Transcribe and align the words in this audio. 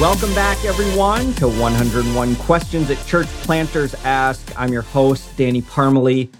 Welcome 0.00 0.34
back, 0.34 0.64
everyone, 0.64 1.34
to 1.34 1.46
101 1.46 2.36
Questions 2.36 2.88
that 2.88 3.06
Church 3.06 3.26
Planters 3.42 3.94
Ask. 3.96 4.50
I'm 4.58 4.72
your 4.72 4.80
host, 4.80 5.36
Danny 5.36 5.60
Parmelee, 5.60 6.30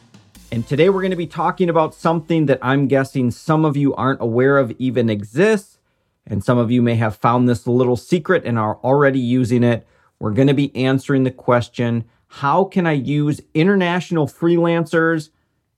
and 0.51 0.67
today 0.67 0.89
we're 0.89 1.03
going 1.03 1.11
to 1.11 1.17
be 1.17 1.27
talking 1.27 1.69
about 1.69 1.95
something 1.95 2.47
that 2.47 2.59
I'm 2.63 2.89
guessing 2.89 3.31
some 3.31 3.67
of 3.67 3.77
you 3.77 3.95
aren't 3.97 4.23
aware 4.23 4.57
of 4.57 4.71
even 4.79 5.11
exists, 5.11 5.79
and 6.27 6.43
some 6.43 6.57
of 6.57 6.71
you 6.71 6.81
may 6.81 6.95
have 6.95 7.17
found 7.17 7.51
this 7.51 7.67
little 7.67 7.99
secret 7.99 8.47
and 8.47 8.59
are 8.59 8.79
already 8.79 9.21
using 9.21 9.63
it. 9.63 9.87
We're 10.19 10.33
going 10.33 10.49
to 10.49 10.55
be 10.55 10.75
answering 10.75 11.25
the 11.25 11.31
question 11.31 12.07
How 12.29 12.65
can 12.65 12.87
I 12.87 12.93
use 12.93 13.43
international 13.53 14.27
freelancers 14.27 15.29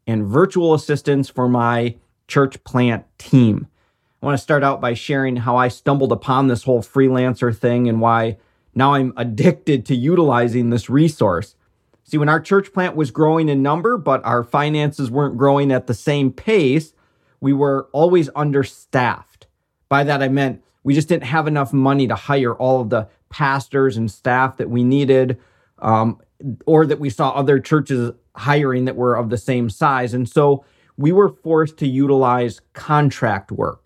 and 0.06 0.24
virtual 0.24 0.72
assistants 0.72 1.28
for 1.28 1.48
my 1.48 1.96
church 2.28 2.62
plant 2.62 3.06
team? 3.18 3.66
I 4.22 4.26
want 4.26 4.38
to 4.38 4.42
start 4.42 4.62
out 4.62 4.80
by 4.80 4.94
sharing 4.94 5.34
how 5.34 5.56
I 5.56 5.66
stumbled 5.66 6.12
upon 6.12 6.46
this 6.46 6.62
whole 6.62 6.80
freelancer 6.80 7.56
thing 7.56 7.88
and 7.88 8.00
why 8.00 8.36
now 8.72 8.94
I'm 8.94 9.12
addicted 9.16 9.84
to 9.86 9.96
utilizing 9.96 10.70
this 10.70 10.88
resource. 10.88 11.56
See, 12.04 12.18
when 12.18 12.28
our 12.28 12.40
church 12.40 12.72
plant 12.72 12.94
was 12.94 13.10
growing 13.10 13.48
in 13.48 13.62
number, 13.62 13.96
but 13.96 14.24
our 14.24 14.44
finances 14.44 15.10
weren't 15.10 15.36
growing 15.36 15.72
at 15.72 15.88
the 15.88 15.94
same 15.94 16.32
pace, 16.32 16.92
we 17.40 17.52
were 17.52 17.88
always 17.92 18.30
understaffed. 18.36 19.48
By 19.88 20.04
that, 20.04 20.22
I 20.22 20.28
meant 20.28 20.62
we 20.84 20.94
just 20.94 21.08
didn't 21.08 21.24
have 21.24 21.48
enough 21.48 21.72
money 21.72 22.06
to 22.06 22.14
hire 22.14 22.54
all 22.54 22.80
of 22.80 22.90
the 22.90 23.08
pastors 23.28 23.96
and 23.96 24.10
staff 24.10 24.56
that 24.58 24.70
we 24.70 24.84
needed, 24.84 25.38
um, 25.80 26.20
or 26.66 26.86
that 26.86 27.00
we 27.00 27.10
saw 27.10 27.30
other 27.30 27.58
churches 27.58 28.12
hiring 28.36 28.84
that 28.84 28.96
were 28.96 29.16
of 29.16 29.30
the 29.30 29.38
same 29.38 29.68
size. 29.68 30.14
And 30.14 30.28
so 30.28 30.64
we 30.96 31.10
were 31.10 31.28
forced 31.28 31.76
to 31.78 31.88
utilize 31.88 32.60
contract 32.72 33.50
work. 33.50 33.81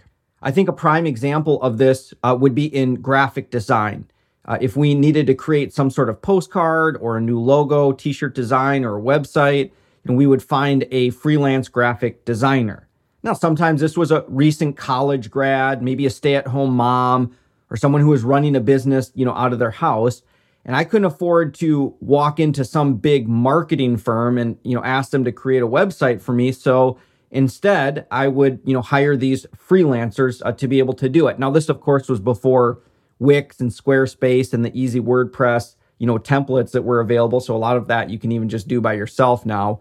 I 0.47 0.53
think 0.53 0.69
a 0.69 0.73
prime 0.73 1.07
example 1.07 1.61
of 1.61 1.79
this 1.79 2.15
uh, 2.23 2.37
would 2.39 2.55
be 2.55 2.67
in 2.67 3.03
graphic 3.03 3.51
design. 3.51 4.09
Uh, 4.45 4.57
if 4.61 4.77
we 4.77 4.95
needed 4.95 5.27
to 5.27 5.35
create 5.35 5.75
some 5.75 5.91
sort 5.91 6.09
of 6.09 6.23
postcard 6.23 6.97
or 7.01 7.17
a 7.17 7.21
new 7.21 7.41
logo, 7.41 7.91
t 7.91 8.13
shirt 8.13 8.37
design, 8.37 8.85
or 8.85 8.97
a 8.97 9.03
website, 9.03 9.73
and 10.05 10.17
we 10.17 10.25
would 10.25 10.41
find 10.41 10.87
a 10.93 11.11
freelance 11.11 11.69
graphic 11.69 12.25
designer. 12.25 12.87
Now, 13.25 13.33
sometimes 13.33 13.81
this 13.81 13.97
was 13.97 14.13
a 14.13 14.25
recent 14.29 14.77
college 14.77 15.33
grad, 15.33 15.83
maybe 15.83 16.07
a 16.07 16.11
stay 16.11 16.37
at 16.37 16.47
home 16.47 16.77
mom, 16.77 17.37
or 17.69 17.77
someone 17.77 18.03
who 18.03 18.11
was 18.11 18.23
running 18.23 18.55
a 18.55 18.61
business, 18.61 19.11
you 19.17 19.25
know, 19.25 19.35
out 19.35 19.53
of 19.53 19.59
their 19.59 19.73
house. 19.73 20.23
And 20.65 20.77
I 20.77 20.85
couldn't 20.85 21.07
afford 21.07 21.55
to 21.55 21.97
walk 21.99 22.39
into 22.39 22.65
some 22.65 22.95
big 22.99 23.27
marketing 23.27 23.97
firm 23.97 24.39
and, 24.39 24.59
you 24.63 24.77
know, 24.77 24.85
ask 24.85 25.11
them 25.11 25.25
to 25.25 25.33
create 25.33 25.65
a 25.65 25.67
website 25.67 26.21
for 26.21 26.33
me. 26.33 26.53
So 26.53 26.99
Instead, 27.31 28.07
I 28.11 28.29
would, 28.29 28.61
you 28.65 28.73
know, 28.73 28.83
hire 28.83 29.17
these 29.17 29.47
freelancers 29.57 30.41
uh, 30.45 30.53
to 30.53 30.69
be 30.69 30.79
able 30.79 30.95
to 30.95 31.09
do 31.09 31.27
it. 31.27 31.39
Now, 31.39 31.51
this, 31.51 31.69
of 31.69 31.81
course, 31.81 32.09
was 32.09 32.21
before 32.21 32.81
Wix 33.19 33.61
and 33.61 33.71
Squarespace 33.71 34.53
and 34.53 34.65
the 34.65 34.81
easy 34.81 35.01
WordPress, 35.01 35.77
you 35.99 36.07
know, 36.07 36.19
templates 36.19 36.73
that 36.73 36.83
were 36.83 37.01
available. 37.01 37.41
So 37.41 37.57
a 37.57 37.59
lot 37.59 37.77
of 37.77 37.89
that 37.89 38.11
you 38.11 38.19
can 38.19 38.33
even 38.33 38.49
just 38.49 38.69
do 38.69 38.81
by 38.81 38.95
yourself 38.95 39.45
now. 39.45 39.81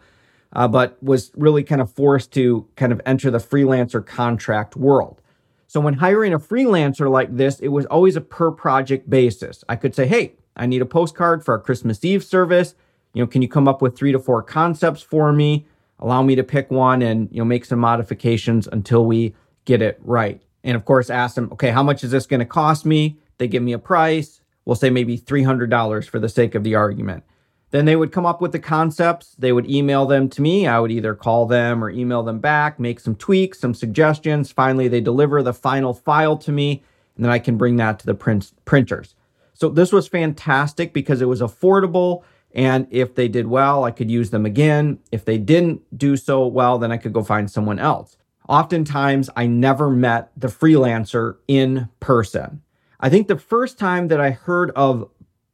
Uh, 0.53 0.67
but 0.69 1.01
was 1.03 1.31
really 1.35 1.63
kind 1.63 1.81
of 1.81 1.91
forced 1.91 2.31
to 2.31 2.65
kind 2.77 2.93
of 2.93 3.01
enter 3.05 3.29
the 3.29 3.39
freelancer 3.39 4.05
contract 4.05 4.77
world. 4.77 5.21
So 5.67 5.81
when 5.81 5.95
hiring 5.95 6.33
a 6.33 6.39
freelancer 6.39 7.11
like 7.11 7.35
this, 7.35 7.59
it 7.59 7.67
was 7.67 7.85
always 7.87 8.15
a 8.15 8.21
per 8.21 8.51
project 8.51 9.09
basis. 9.09 9.65
I 9.67 9.75
could 9.75 9.93
say, 9.93 10.07
hey, 10.07 10.35
I 10.55 10.65
need 10.65 10.81
a 10.81 10.85
postcard 10.85 11.43
for 11.43 11.53
our 11.55 11.59
Christmas 11.59 12.05
Eve 12.05 12.23
service. 12.23 12.75
You 13.13 13.23
know, 13.23 13.27
can 13.27 13.41
you 13.41 13.49
come 13.49 13.67
up 13.67 13.81
with 13.81 13.97
three 13.97 14.13
to 14.13 14.19
four 14.19 14.41
concepts 14.41 15.01
for 15.01 15.33
me? 15.33 15.65
Allow 15.99 16.21
me 16.21 16.35
to 16.35 16.43
pick 16.43 16.69
one 16.71 17.01
and 17.01 17.29
you 17.31 17.39
know 17.39 17.45
make 17.45 17.65
some 17.65 17.79
modifications 17.79 18.67
until 18.67 19.05
we 19.05 19.35
get 19.65 19.81
it 19.81 19.99
right. 20.03 20.41
And 20.63 20.75
of 20.75 20.85
course, 20.85 21.09
ask 21.09 21.35
them, 21.35 21.49
okay, 21.53 21.69
how 21.69 21.83
much 21.83 22.03
is 22.03 22.11
this 22.11 22.25
going 22.25 22.39
to 22.39 22.45
cost 22.45 22.85
me? 22.85 23.17
They 23.37 23.47
give 23.47 23.63
me 23.63 23.73
a 23.73 23.79
price. 23.79 24.41
We'll 24.65 24.75
say 24.75 24.89
maybe 24.89 25.17
$300 25.17 26.09
for 26.09 26.19
the 26.19 26.29
sake 26.29 26.55
of 26.55 26.63
the 26.63 26.75
argument. 26.75 27.23
Then 27.71 27.85
they 27.85 27.95
would 27.95 28.11
come 28.11 28.25
up 28.25 28.41
with 28.41 28.51
the 28.51 28.59
concepts. 28.59 29.35
They 29.37 29.51
would 29.51 29.69
email 29.69 30.05
them 30.05 30.29
to 30.29 30.41
me. 30.41 30.65
I 30.65 30.79
would 30.79 30.91
either 30.91 31.13
call 31.13 31.45
them 31.45 31.83
or 31.83 31.89
email 31.89 32.23
them 32.23 32.39
back, 32.39 32.79
make 32.79 32.99
some 32.99 33.15
tweaks, 33.15 33.59
some 33.59 33.73
suggestions. 33.73 34.51
Finally, 34.51 34.87
they 34.87 35.01
deliver 35.01 35.43
the 35.43 35.53
final 35.53 35.93
file 35.93 36.37
to 36.37 36.51
me, 36.51 36.83
and 37.15 37.25
then 37.25 37.31
I 37.31 37.39
can 37.39 37.57
bring 37.57 37.75
that 37.75 37.99
to 37.99 38.05
the 38.05 38.15
print- 38.15 38.53
printers. 38.65 39.13
So 39.53 39.69
this 39.69 39.91
was 39.91 40.07
fantastic 40.07 40.93
because 40.93 41.21
it 41.21 41.27
was 41.27 41.41
affordable 41.41 42.23
and 42.55 42.87
if 42.89 43.15
they 43.15 43.27
did 43.27 43.47
well, 43.47 43.83
I 43.83 43.91
could 43.91 44.09
use 44.09 44.29
them 44.29 44.45
again. 44.45 44.99
If 45.11 45.25
they 45.25 45.37
didn't 45.37 45.81
do 45.95 46.15
so 46.15 46.47
well, 46.47 46.77
then 46.77 46.91
I 46.91 46.97
could 46.97 47.11
go 47.11 47.21
find 47.21 47.51
someone 47.51 47.79
else. 47.79 48.17
Oftentimes, 48.47 49.29
I 49.35 49.45
never 49.45 49.89
met 49.89 50.31
the 50.37 50.47
freelancer 50.47 51.35
in 51.47 51.89
person. 51.99 52.61
I 52.99 53.09
think 53.09 53.27
the 53.27 53.37
first 53.37 53.77
time 53.77 54.07
that 54.07 54.21
I 54.21 54.31
heard 54.31 54.71
of 54.71 55.09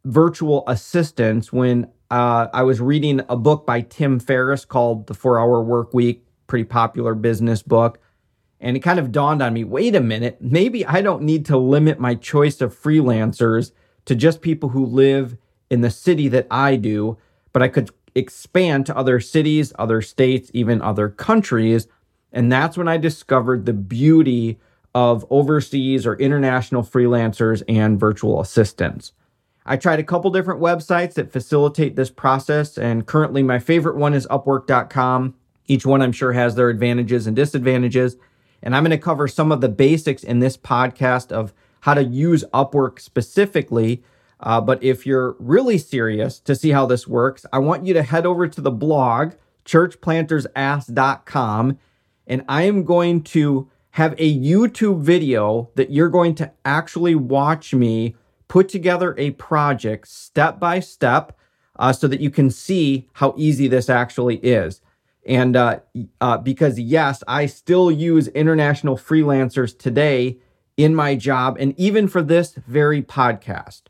virtual 0.05 0.63
assistants 0.67 1.51
when 1.51 1.89
uh, 2.11 2.47
I 2.53 2.63
was 2.63 2.79
reading 2.79 3.21
a 3.29 3.35
book 3.35 3.65
by 3.65 3.81
Tim 3.81 4.19
Ferriss 4.19 4.65
called 4.65 5.07
The 5.07 5.13
Four 5.15 5.39
Hour 5.39 5.63
Work 5.63 5.93
Week, 5.93 6.23
pretty 6.45 6.65
popular 6.65 7.15
business 7.15 7.63
book. 7.63 7.99
And 8.59 8.77
it 8.77 8.81
kind 8.81 8.99
of 8.99 9.11
dawned 9.11 9.41
on 9.41 9.53
me 9.53 9.63
wait 9.63 9.95
a 9.95 10.01
minute, 10.01 10.37
maybe 10.39 10.85
I 10.85 11.01
don't 11.01 11.23
need 11.23 11.45
to 11.47 11.57
limit 11.57 11.99
my 11.99 12.13
choice 12.13 12.61
of 12.61 12.79
freelancers 12.79 13.71
to 14.05 14.13
just 14.13 14.41
people 14.41 14.69
who 14.69 14.85
live 14.85 15.37
in 15.71 15.81
the 15.81 15.89
city 15.89 16.27
that 16.27 16.45
I 16.51 16.75
do, 16.75 17.17
but 17.53 17.63
I 17.63 17.69
could 17.69 17.89
expand 18.13 18.85
to 18.85 18.97
other 18.97 19.21
cities, 19.21 19.71
other 19.79 20.01
states, 20.01 20.51
even 20.53 20.81
other 20.81 21.07
countries. 21.07 21.87
And 22.33 22.51
that's 22.51 22.77
when 22.77 22.89
I 22.89 22.97
discovered 22.97 23.65
the 23.65 23.73
beauty 23.73 24.59
of 24.93 25.25
overseas 25.29 26.05
or 26.05 26.15
international 26.17 26.83
freelancers 26.83 27.63
and 27.69 27.97
virtual 27.97 28.41
assistants. 28.41 29.13
I 29.65 29.77
tried 29.77 29.99
a 29.99 30.03
couple 30.03 30.29
different 30.31 30.59
websites 30.59 31.13
that 31.13 31.31
facilitate 31.31 31.95
this 31.95 32.09
process, 32.09 32.77
and 32.77 33.05
currently 33.05 33.41
my 33.41 33.59
favorite 33.59 33.95
one 33.95 34.13
is 34.13 34.27
Upwork.com. 34.27 35.35
Each 35.67 35.85
one 35.85 36.01
I'm 36.01 36.11
sure 36.11 36.33
has 36.33 36.55
their 36.55 36.69
advantages 36.69 37.27
and 37.27 37.35
disadvantages. 37.35 38.17
And 38.61 38.75
I'm 38.75 38.83
going 38.83 38.91
to 38.91 38.97
cover 38.97 39.27
some 39.27 39.51
of 39.51 39.61
the 39.61 39.69
basics 39.69 40.23
in 40.23 40.39
this 40.39 40.57
podcast 40.57 41.31
of 41.31 41.53
how 41.81 41.93
to 41.93 42.03
use 42.03 42.43
Upwork 42.53 42.99
specifically 42.99 44.03
uh, 44.41 44.59
but 44.59 44.83
if 44.83 45.05
you're 45.05 45.35
really 45.39 45.77
serious 45.77 46.39
to 46.39 46.55
see 46.55 46.71
how 46.71 46.85
this 46.85 47.07
works, 47.07 47.45
I 47.53 47.59
want 47.59 47.85
you 47.85 47.93
to 47.93 48.03
head 48.03 48.25
over 48.25 48.47
to 48.47 48.61
the 48.61 48.71
blog, 48.71 49.33
churchplantersask.com, 49.65 51.79
and 52.27 52.45
I 52.47 52.63
am 52.63 52.83
going 52.83 53.23
to 53.23 53.69
have 53.91 54.13
a 54.17 54.39
YouTube 54.39 55.01
video 55.01 55.69
that 55.75 55.91
you're 55.91 56.09
going 56.09 56.35
to 56.35 56.51
actually 56.65 57.15
watch 57.15 57.73
me 57.73 58.15
put 58.47 58.69
together 58.69 59.15
a 59.17 59.31
project 59.31 60.07
step 60.07 60.59
by 60.59 60.79
step 60.79 61.37
uh, 61.77 61.93
so 61.93 62.07
that 62.07 62.21
you 62.21 62.29
can 62.29 62.49
see 62.49 63.09
how 63.13 63.33
easy 63.37 63.67
this 63.67 63.89
actually 63.89 64.37
is. 64.37 64.81
And 65.25 65.55
uh, 65.55 65.79
uh, 66.19 66.37
because, 66.37 66.79
yes, 66.79 67.23
I 67.27 67.45
still 67.45 67.91
use 67.91 68.27
international 68.29 68.97
freelancers 68.97 69.77
today 69.77 70.39
in 70.77 70.95
my 70.95 71.15
job 71.15 71.57
and 71.59 71.77
even 71.79 72.07
for 72.07 72.23
this 72.23 72.53
very 72.67 73.01
podcast. 73.01 73.83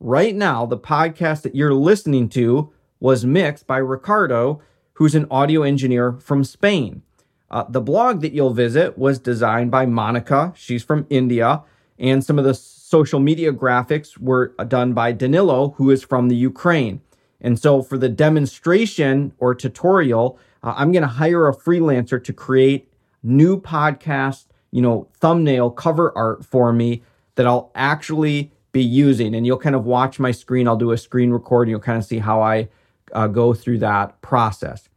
Right 0.00 0.34
now, 0.34 0.66
the 0.66 0.76
podcast 0.76 1.42
that 1.42 1.54
you're 1.54 1.72
listening 1.72 2.28
to 2.30 2.72
was 3.00 3.24
mixed 3.24 3.66
by 3.66 3.78
Ricardo, 3.78 4.60
who's 4.94 5.14
an 5.14 5.26
audio 5.30 5.62
engineer 5.62 6.12
from 6.12 6.44
Spain. 6.44 7.02
Uh, 7.50 7.64
the 7.68 7.80
blog 7.80 8.20
that 8.20 8.32
you'll 8.32 8.52
visit 8.52 8.98
was 8.98 9.18
designed 9.18 9.70
by 9.70 9.86
Monica. 9.86 10.52
She's 10.54 10.82
from 10.82 11.06
India. 11.08 11.62
And 11.98 12.22
some 12.22 12.38
of 12.38 12.44
the 12.44 12.52
social 12.52 13.20
media 13.20 13.52
graphics 13.52 14.18
were 14.18 14.54
done 14.68 14.92
by 14.92 15.12
Danilo, 15.12 15.70
who 15.78 15.90
is 15.90 16.02
from 16.02 16.28
the 16.28 16.36
Ukraine. 16.36 17.00
And 17.40 17.58
so 17.58 17.82
for 17.82 17.96
the 17.96 18.10
demonstration 18.10 19.32
or 19.38 19.54
tutorial, 19.54 20.38
uh, 20.62 20.74
I'm 20.76 20.92
going 20.92 21.02
to 21.02 21.08
hire 21.08 21.48
a 21.48 21.56
freelancer 21.56 22.22
to 22.22 22.32
create 22.34 22.92
new 23.22 23.58
podcast, 23.58 24.46
you 24.70 24.82
know, 24.82 25.08
thumbnail 25.14 25.70
cover 25.70 26.16
art 26.16 26.44
for 26.44 26.72
me 26.72 27.02
that 27.36 27.46
I'll 27.46 27.70
actually 27.74 28.52
be 28.76 28.84
using. 28.84 29.34
And 29.34 29.46
you'll 29.46 29.58
kind 29.58 29.74
of 29.74 29.86
watch 29.86 30.18
my 30.18 30.30
screen. 30.30 30.68
I'll 30.68 30.76
do 30.76 30.92
a 30.92 30.98
screen 30.98 31.30
record 31.30 31.62
and 31.62 31.70
you'll 31.70 31.80
kind 31.80 31.98
of 31.98 32.04
see 32.04 32.18
how 32.18 32.42
I 32.42 32.68
uh, 33.12 33.26
go 33.26 33.54
through 33.54 33.78
that 33.78 34.20
process. 34.20 34.88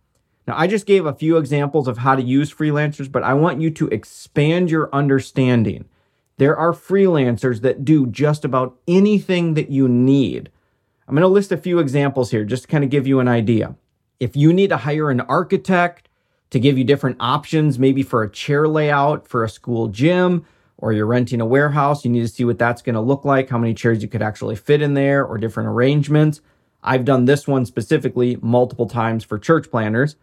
Now, 0.46 0.56
I 0.58 0.68
just 0.68 0.86
gave 0.86 1.06
a 1.06 1.14
few 1.14 1.38
examples 1.38 1.88
of 1.88 2.00
how 2.00 2.16
to 2.16 2.22
use 2.22 2.54
freelancers, 2.54 3.10
but 3.10 3.24
I 3.24 3.34
want 3.36 3.62
you 3.62 3.70
to 3.72 3.88
expand 3.88 4.70
your 4.70 4.90
understanding. 4.94 5.86
There 6.38 6.58
are 6.58 6.74
freelancers 6.74 7.62
that 7.62 7.86
do 7.86 8.08
just 8.08 8.44
about 8.44 8.76
anything 8.88 9.54
that 9.54 9.70
you 9.70 9.88
need. 9.88 10.50
I'm 11.08 11.16
going 11.16 11.22
to 11.22 11.28
list 11.28 11.52
a 11.52 11.58
few 11.58 11.80
examples 11.80 12.31
here 12.31 12.44
just 12.44 12.64
to 12.64 12.68
kind 12.68 12.84
of 12.84 12.90
give 12.90 13.08
you 13.08 13.20
an 13.20 13.28
idea. 13.28 13.76
If 14.20 14.36
you 14.36 14.52
need 14.52 14.70
to 14.70 14.78
hire 14.78 15.10
an 15.10 15.22
architect 15.22 16.10
to 16.50 16.60
give 16.60 16.78
you 16.78 16.84
different 16.84 17.18
options, 17.20 17.80
maybe 17.80 18.04
for 18.04 18.24
a 18.24 18.31
chair 18.31 18.68
layout 18.68 19.28
for 19.28 19.44
a 19.44 19.50
school 19.50 19.88
gym, 19.88 20.46
or 20.80 20.94
you're 20.94 21.06
renting 21.06 21.42
a 21.42 21.46
warehouse, 21.46 22.04
you 22.04 22.12
need 22.12 22.22
to 22.22 22.28
see 22.28 22.46
what 22.46 22.58
that's 22.58 22.81
going 22.81 22.96
to 22.96 23.02
look 23.02 23.24
like, 23.26 23.50
how 23.50 23.58
many 23.58 23.74
chairs 23.74 24.02
you 24.02 24.08
could 24.08 24.22
actually 24.22 24.56
fit 24.56 24.81
in 24.81 24.94
there, 24.96 25.26
or 25.26 25.38
different 25.38 25.70
arrangements. 25.70 26.42
I've 26.81 27.06
done 27.06 27.26
this 27.26 27.48
one 27.48 27.66
specifically 27.66 28.38
multiple 28.42 28.88
times 28.88 29.24
for 29.24 29.38
church 29.38 29.70
planters. 29.70 30.16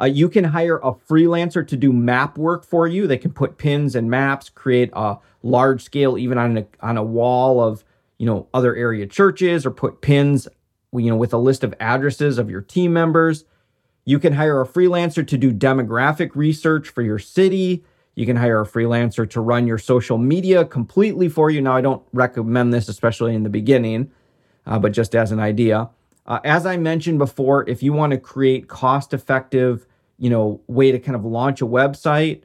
Uh, 0.00 0.06
you 0.06 0.28
can 0.28 0.44
hire 0.44 0.78
a 0.78 0.92
freelancer 0.92 1.66
to 1.66 1.76
do 1.76 1.92
map 1.92 2.36
work 2.36 2.64
for 2.64 2.86
you. 2.86 3.06
They 3.06 3.18
can 3.18 3.32
put 3.32 3.58
pins 3.58 3.94
and 3.94 4.10
maps, 4.10 4.48
create 4.48 4.90
a 4.92 5.16
large 5.42 5.82
scale, 5.82 6.18
even 6.18 6.38
on 6.38 6.58
a, 6.58 6.66
on 6.80 6.96
a 6.96 7.02
wall 7.04 7.62
of 7.62 7.84
you 8.20 8.26
know, 8.26 8.46
other 8.52 8.76
area 8.76 9.06
churches 9.06 9.64
or 9.64 9.70
put 9.70 10.02
pins, 10.02 10.46
you 10.92 11.08
know, 11.08 11.16
with 11.16 11.32
a 11.32 11.38
list 11.38 11.64
of 11.64 11.74
addresses 11.80 12.36
of 12.36 12.50
your 12.50 12.60
team 12.60 12.92
members. 12.92 13.46
You 14.04 14.18
can 14.18 14.34
hire 14.34 14.60
a 14.60 14.68
freelancer 14.68 15.26
to 15.26 15.38
do 15.38 15.54
demographic 15.54 16.32
research 16.34 16.90
for 16.90 17.00
your 17.00 17.18
city. 17.18 17.82
You 18.14 18.26
can 18.26 18.36
hire 18.36 18.60
a 18.60 18.66
freelancer 18.66 19.28
to 19.30 19.40
run 19.40 19.66
your 19.66 19.78
social 19.78 20.18
media 20.18 20.64
completely 20.64 21.28
for 21.28 21.50
you. 21.50 21.60
Now, 21.60 21.76
I 21.76 21.80
don't 21.80 22.02
recommend 22.12 22.72
this, 22.72 22.88
especially 22.88 23.34
in 23.34 23.44
the 23.44 23.48
beginning, 23.48 24.10
uh, 24.66 24.78
but 24.78 24.92
just 24.92 25.14
as 25.14 25.32
an 25.32 25.40
idea. 25.40 25.90
Uh, 26.26 26.40
as 26.44 26.66
I 26.66 26.76
mentioned 26.76 27.18
before, 27.18 27.68
if 27.68 27.82
you 27.82 27.92
want 27.92 28.12
to 28.12 28.18
create 28.18 28.68
cost 28.68 29.14
effective, 29.14 29.86
you 30.18 30.28
know, 30.28 30.60
way 30.66 30.92
to 30.92 30.98
kind 30.98 31.16
of 31.16 31.24
launch 31.24 31.62
a 31.62 31.66
website, 31.66 32.42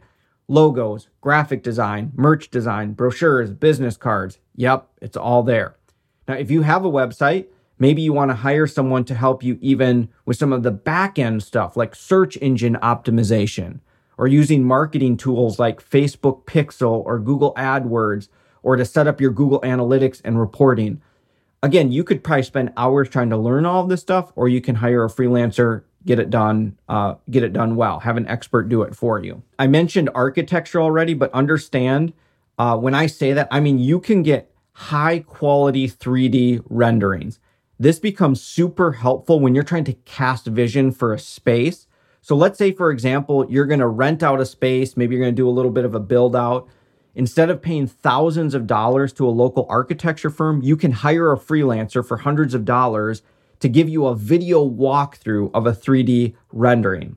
logos, 0.47 1.09
graphic 1.21 1.61
design, 1.63 2.11
merch 2.15 2.49
design, 2.49 2.93
brochures, 2.93 3.51
business 3.51 3.97
cards, 3.97 4.39
yep, 4.55 4.87
it's 5.01 5.17
all 5.17 5.43
there. 5.43 5.75
Now, 6.27 6.35
if 6.35 6.49
you 6.49 6.61
have 6.61 6.85
a 6.85 6.89
website, 6.89 7.47
maybe 7.77 8.01
you 8.01 8.13
want 8.13 8.31
to 8.31 8.35
hire 8.35 8.67
someone 8.67 9.03
to 9.05 9.15
help 9.15 9.43
you 9.43 9.57
even 9.61 10.09
with 10.25 10.37
some 10.37 10.53
of 10.53 10.63
the 10.63 10.71
back 10.71 11.19
end 11.19 11.43
stuff 11.43 11.75
like 11.75 11.95
search 11.95 12.37
engine 12.41 12.77
optimization 12.81 13.79
or 14.17 14.27
using 14.27 14.63
marketing 14.63 15.17
tools 15.17 15.59
like 15.59 15.87
Facebook 15.87 16.45
Pixel 16.45 17.03
or 17.05 17.19
Google 17.19 17.53
AdWords 17.55 18.29
or 18.63 18.75
to 18.75 18.85
set 18.85 19.07
up 19.07 19.21
your 19.21 19.31
Google 19.31 19.61
Analytics 19.61 20.21
and 20.23 20.39
reporting. 20.39 21.01
Again, 21.61 21.91
you 21.91 22.03
could 22.03 22.23
probably 22.23 22.43
spend 22.43 22.73
hours 22.77 23.09
trying 23.09 23.29
to 23.29 23.37
learn 23.37 23.65
all 23.65 23.83
of 23.83 23.89
this 23.89 24.01
stuff, 24.01 24.31
or 24.35 24.47
you 24.49 24.61
can 24.61 24.75
hire 24.75 25.03
a 25.03 25.09
freelancer, 25.09 25.83
get 26.05 26.19
it 26.19 26.29
done, 26.29 26.77
uh, 26.89 27.15
get 27.29 27.43
it 27.43 27.53
done 27.53 27.75
well, 27.75 27.99
have 27.99 28.17
an 28.17 28.27
expert 28.27 28.69
do 28.69 28.81
it 28.81 28.95
for 28.95 29.23
you. 29.23 29.43
I 29.59 29.67
mentioned 29.67 30.09
architecture 30.15 30.81
already, 30.81 31.13
but 31.13 31.31
understand 31.33 32.13
uh, 32.57 32.77
when 32.77 32.93
I 32.93 33.07
say 33.07 33.33
that, 33.33 33.47
I 33.51 33.59
mean 33.59 33.79
you 33.79 33.99
can 33.99 34.23
get 34.23 34.51
high 34.73 35.19
quality 35.19 35.87
3D 35.87 36.63
renderings. 36.69 37.39
This 37.79 37.99
becomes 37.99 38.41
super 38.41 38.93
helpful 38.93 39.39
when 39.39 39.53
you're 39.53 39.63
trying 39.63 39.83
to 39.85 39.93
cast 39.93 40.45
vision 40.47 40.91
for 40.91 41.13
a 41.13 41.19
space 41.19 41.87
so 42.25 42.35
let's 42.35 42.57
say, 42.57 42.71
for 42.71 42.89
example, 42.89 43.45
you're 43.51 43.67
going 43.67 43.81
to 43.81 43.87
rent 43.87 44.23
out 44.23 44.41
a 44.41 44.47
space, 44.47 44.97
maybe 44.97 45.13
you're 45.13 45.23
going 45.23 45.35
to 45.35 45.39
do 45.39 45.47
a 45.47 45.51
little 45.51 45.69
bit 45.69 45.85
of 45.85 45.93
a 45.93 45.99
build 45.99 46.35
out. 46.35 46.67
Instead 47.13 47.51
of 47.51 47.61
paying 47.61 47.85
thousands 47.85 48.55
of 48.55 48.65
dollars 48.65 49.13
to 49.13 49.27
a 49.27 49.29
local 49.29 49.67
architecture 49.69 50.31
firm, 50.31 50.59
you 50.63 50.75
can 50.75 50.91
hire 50.91 51.31
a 51.31 51.37
freelancer 51.37 52.03
for 52.03 52.17
hundreds 52.17 52.55
of 52.55 52.65
dollars 52.65 53.21
to 53.59 53.69
give 53.69 53.87
you 53.87 54.07
a 54.07 54.15
video 54.15 54.67
walkthrough 54.67 55.51
of 55.53 55.67
a 55.67 55.71
3D 55.71 56.33
rendering. 56.51 57.15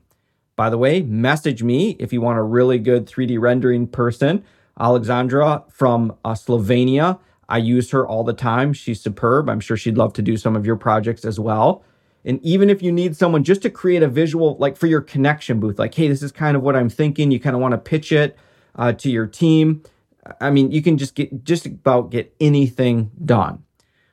By 0.55 0.69
the 0.69 0.77
way, 0.77 1.01
message 1.01 1.63
me 1.63 1.97
if 1.99 2.13
you 2.13 2.21
want 2.21 2.37
a 2.37 2.43
really 2.43 2.77
good 2.77 3.07
3D 3.07 3.39
rendering 3.39 3.87
person. 3.87 4.43
Alexandra 4.79 5.63
from 5.71 6.15
uh, 6.23 6.33
Slovenia. 6.33 7.19
I 7.49 7.57
use 7.57 7.89
her 7.89 8.07
all 8.07 8.23
the 8.23 8.33
time. 8.33 8.73
She's 8.73 9.01
superb. 9.01 9.49
I'm 9.49 9.59
sure 9.59 9.75
she'd 9.75 9.97
love 9.97 10.13
to 10.13 10.21
do 10.21 10.37
some 10.37 10.55
of 10.55 10.67
your 10.67 10.75
projects 10.75 11.25
as 11.25 11.39
well. 11.39 11.83
And 12.25 12.43
even 12.43 12.69
if 12.69 12.81
you 12.81 12.91
need 12.91 13.15
someone 13.15 13.43
just 13.43 13.61
to 13.61 13.69
create 13.69 14.03
a 14.03 14.07
visual, 14.07 14.57
like 14.59 14.75
for 14.75 14.87
your 14.87 15.01
connection 15.01 15.59
booth, 15.59 15.79
like, 15.79 15.95
hey, 15.95 16.07
this 16.07 16.21
is 16.21 16.31
kind 16.31 16.57
of 16.57 16.63
what 16.63 16.75
I'm 16.75 16.89
thinking, 16.89 17.31
you 17.31 17.39
kind 17.39 17.55
of 17.55 17.61
want 17.61 17.71
to 17.71 17.77
pitch 17.77 18.11
it 18.11 18.37
uh, 18.75 18.93
to 18.93 19.09
your 19.09 19.25
team. 19.25 19.83
I 20.41 20.49
mean, 20.49 20.71
you 20.71 20.81
can 20.81 20.97
just 20.97 21.15
get 21.15 21.43
just 21.43 21.65
about 21.65 22.11
get 22.11 22.35
anything 22.39 23.11
done. 23.23 23.63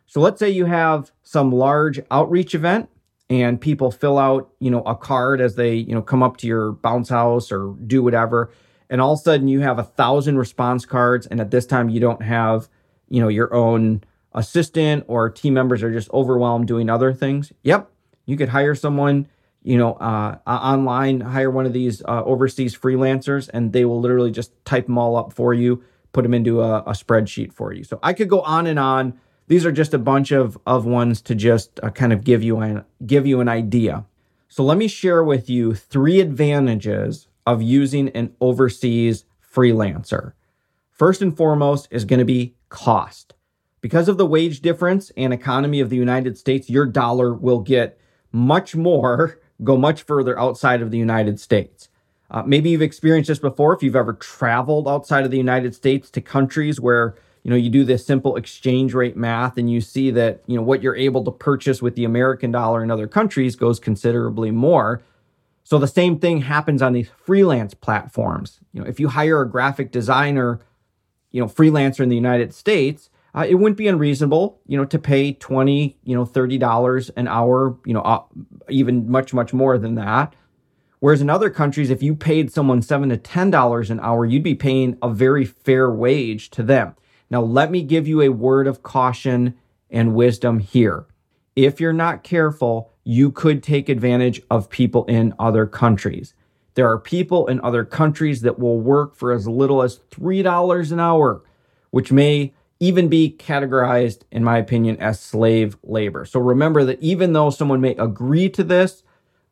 So 0.06 0.20
let's 0.20 0.38
say 0.38 0.48
you 0.48 0.66
have 0.66 1.10
some 1.22 1.50
large 1.50 2.00
outreach 2.10 2.54
event 2.54 2.88
and 3.28 3.60
people 3.60 3.90
fill 3.90 4.18
out, 4.18 4.50
you 4.60 4.70
know, 4.70 4.82
a 4.82 4.94
card 4.94 5.40
as 5.40 5.56
they, 5.56 5.74
you 5.74 5.94
know, 5.94 6.02
come 6.02 6.22
up 6.22 6.36
to 6.38 6.46
your 6.46 6.72
bounce 6.72 7.08
house 7.08 7.50
or 7.50 7.74
do 7.86 8.02
whatever. 8.02 8.50
And 8.88 9.00
all 9.00 9.14
of 9.14 9.18
a 9.18 9.22
sudden 9.22 9.48
you 9.48 9.60
have 9.60 9.80
a 9.80 9.84
thousand 9.84 10.38
response 10.38 10.86
cards. 10.86 11.26
And 11.26 11.40
at 11.40 11.50
this 11.50 11.66
time 11.66 11.88
you 11.88 11.98
don't 11.98 12.22
have, 12.22 12.68
you 13.08 13.20
know, 13.20 13.28
your 13.28 13.52
own 13.52 14.04
assistant 14.32 15.04
or 15.08 15.28
team 15.28 15.54
members 15.54 15.82
are 15.82 15.92
just 15.92 16.10
overwhelmed 16.12 16.68
doing 16.68 16.88
other 16.88 17.12
things. 17.12 17.52
Yep, 17.64 17.90
you 18.26 18.36
could 18.36 18.50
hire 18.50 18.74
someone, 18.74 19.28
you 19.62 19.78
know, 19.78 19.94
uh, 19.94 20.38
online, 20.46 21.20
hire 21.20 21.50
one 21.50 21.64
of 21.66 21.72
these 21.72 22.02
uh, 22.02 22.22
overseas 22.24 22.76
freelancers, 22.76 23.48
and 23.54 23.72
they 23.72 23.84
will 23.84 24.00
literally 24.00 24.30
just 24.30 24.52
type 24.64 24.86
them 24.86 24.98
all 24.98 25.16
up 25.16 25.32
for 25.32 25.54
you, 25.54 25.82
put 26.12 26.22
them 26.22 26.34
into 26.34 26.60
a, 26.60 26.80
a 26.80 26.92
spreadsheet 26.92 27.52
for 27.52 27.72
you. 27.72 27.84
So 27.84 27.98
I 28.02 28.12
could 28.12 28.28
go 28.28 28.42
on 28.42 28.66
and 28.66 28.78
on. 28.78 29.18
These 29.48 29.64
are 29.64 29.72
just 29.72 29.94
a 29.94 29.98
bunch 29.98 30.32
of 30.32 30.58
of 30.66 30.84
ones 30.84 31.22
to 31.22 31.34
just 31.34 31.80
uh, 31.82 31.90
kind 31.90 32.12
of 32.12 32.24
give 32.24 32.42
you 32.42 32.58
an 32.58 32.84
give 33.06 33.26
you 33.26 33.40
an 33.40 33.48
idea. 33.48 34.04
So 34.48 34.64
let 34.64 34.78
me 34.78 34.88
share 34.88 35.22
with 35.24 35.48
you 35.48 35.74
three 35.74 36.20
advantages 36.20 37.28
of 37.46 37.62
using 37.62 38.08
an 38.10 38.34
overseas 38.40 39.24
freelancer. 39.40 40.32
First 40.90 41.22
and 41.22 41.36
foremost 41.36 41.88
is 41.90 42.04
going 42.04 42.18
to 42.18 42.24
be 42.24 42.54
cost. 42.68 43.34
Because 43.80 44.08
of 44.08 44.18
the 44.18 44.26
wage 44.26 44.60
difference 44.60 45.12
and 45.16 45.32
economy 45.32 45.80
of 45.80 45.90
the 45.90 45.96
United 45.96 46.36
States, 46.36 46.68
your 46.68 46.86
dollar 46.86 47.34
will 47.34 47.60
get 47.60 47.98
much 48.32 48.74
more, 48.76 49.38
go 49.64 49.76
much 49.76 50.02
further 50.02 50.38
outside 50.38 50.82
of 50.82 50.90
the 50.90 50.98
United 50.98 51.40
States. 51.40 51.88
Uh, 52.30 52.42
maybe 52.44 52.70
you've 52.70 52.82
experienced 52.82 53.28
this 53.28 53.38
before 53.38 53.74
if 53.74 53.82
you've 53.82 53.96
ever 53.96 54.12
traveled 54.14 54.88
outside 54.88 55.24
of 55.24 55.30
the 55.30 55.36
United 55.36 55.74
States 55.74 56.10
to 56.10 56.20
countries 56.20 56.80
where 56.80 57.14
you 57.44 57.50
know 57.50 57.56
you 57.56 57.70
do 57.70 57.84
this 57.84 58.04
simple 58.04 58.34
exchange 58.34 58.92
rate 58.94 59.16
math 59.16 59.56
and 59.56 59.70
you 59.70 59.80
see 59.80 60.10
that 60.10 60.42
you 60.46 60.56
know 60.56 60.62
what 60.62 60.82
you're 60.82 60.96
able 60.96 61.22
to 61.24 61.30
purchase 61.30 61.80
with 61.80 61.94
the 61.94 62.04
American 62.04 62.50
dollar 62.50 62.82
in 62.82 62.90
other 62.90 63.06
countries 63.06 63.54
goes 63.54 63.78
considerably 63.78 64.50
more. 64.50 65.02
So 65.62 65.78
the 65.78 65.88
same 65.88 66.18
thing 66.18 66.42
happens 66.42 66.82
on 66.82 66.92
these 66.92 67.08
freelance 67.08 67.74
platforms. 67.74 68.60
You 68.72 68.80
know, 68.80 68.86
if 68.86 68.98
you 69.00 69.08
hire 69.08 69.40
a 69.40 69.48
graphic 69.48 69.90
designer, 69.90 70.60
you 71.30 71.40
know, 71.40 71.48
freelancer 71.48 72.00
in 72.00 72.08
the 72.08 72.16
United 72.16 72.52
States, 72.54 73.10
uh, 73.36 73.44
it 73.46 73.56
wouldn't 73.56 73.76
be 73.76 73.86
unreasonable, 73.86 74.60
you 74.66 74.78
know, 74.78 74.86
to 74.86 74.98
pay 74.98 75.34
20, 75.34 75.98
you 76.04 76.16
know, 76.16 76.24
$30 76.24 77.10
an 77.16 77.28
hour, 77.28 77.76
you 77.84 77.92
know, 77.92 78.00
uh, 78.00 78.22
even 78.70 79.10
much, 79.10 79.34
much 79.34 79.52
more 79.52 79.76
than 79.76 79.94
that. 79.96 80.34
Whereas 81.00 81.20
in 81.20 81.28
other 81.28 81.50
countries, 81.50 81.90
if 81.90 82.02
you 82.02 82.14
paid 82.14 82.50
someone 82.50 82.80
seven 82.80 83.10
to 83.10 83.18
$10 83.18 83.90
an 83.90 84.00
hour, 84.00 84.24
you'd 84.24 84.42
be 84.42 84.54
paying 84.54 84.96
a 85.02 85.10
very 85.10 85.44
fair 85.44 85.90
wage 85.90 86.48
to 86.50 86.62
them. 86.62 86.96
Now, 87.28 87.42
let 87.42 87.70
me 87.70 87.82
give 87.82 88.08
you 88.08 88.22
a 88.22 88.30
word 88.30 88.66
of 88.66 88.82
caution 88.82 89.54
and 89.90 90.14
wisdom 90.14 90.58
here. 90.58 91.06
If 91.54 91.78
you're 91.80 91.92
not 91.92 92.24
careful, 92.24 92.92
you 93.04 93.30
could 93.30 93.62
take 93.62 93.90
advantage 93.90 94.40
of 94.50 94.70
people 94.70 95.04
in 95.04 95.34
other 95.38 95.66
countries. 95.66 96.32
There 96.74 96.90
are 96.90 96.98
people 96.98 97.46
in 97.48 97.60
other 97.60 97.84
countries 97.84 98.40
that 98.42 98.58
will 98.58 98.80
work 98.80 99.14
for 99.14 99.32
as 99.32 99.46
little 99.46 99.82
as 99.82 100.00
$3 100.10 100.92
an 100.92 101.00
hour, 101.00 101.42
which 101.90 102.10
may 102.10 102.54
even 102.78 103.08
be 103.08 103.34
categorized, 103.38 104.22
in 104.30 104.44
my 104.44 104.58
opinion, 104.58 104.98
as 104.98 105.18
slave 105.18 105.76
labor. 105.82 106.24
So 106.24 106.40
remember 106.40 106.84
that 106.84 107.02
even 107.02 107.32
though 107.32 107.50
someone 107.50 107.80
may 107.80 107.94
agree 107.96 108.48
to 108.50 108.62
this, 108.62 109.02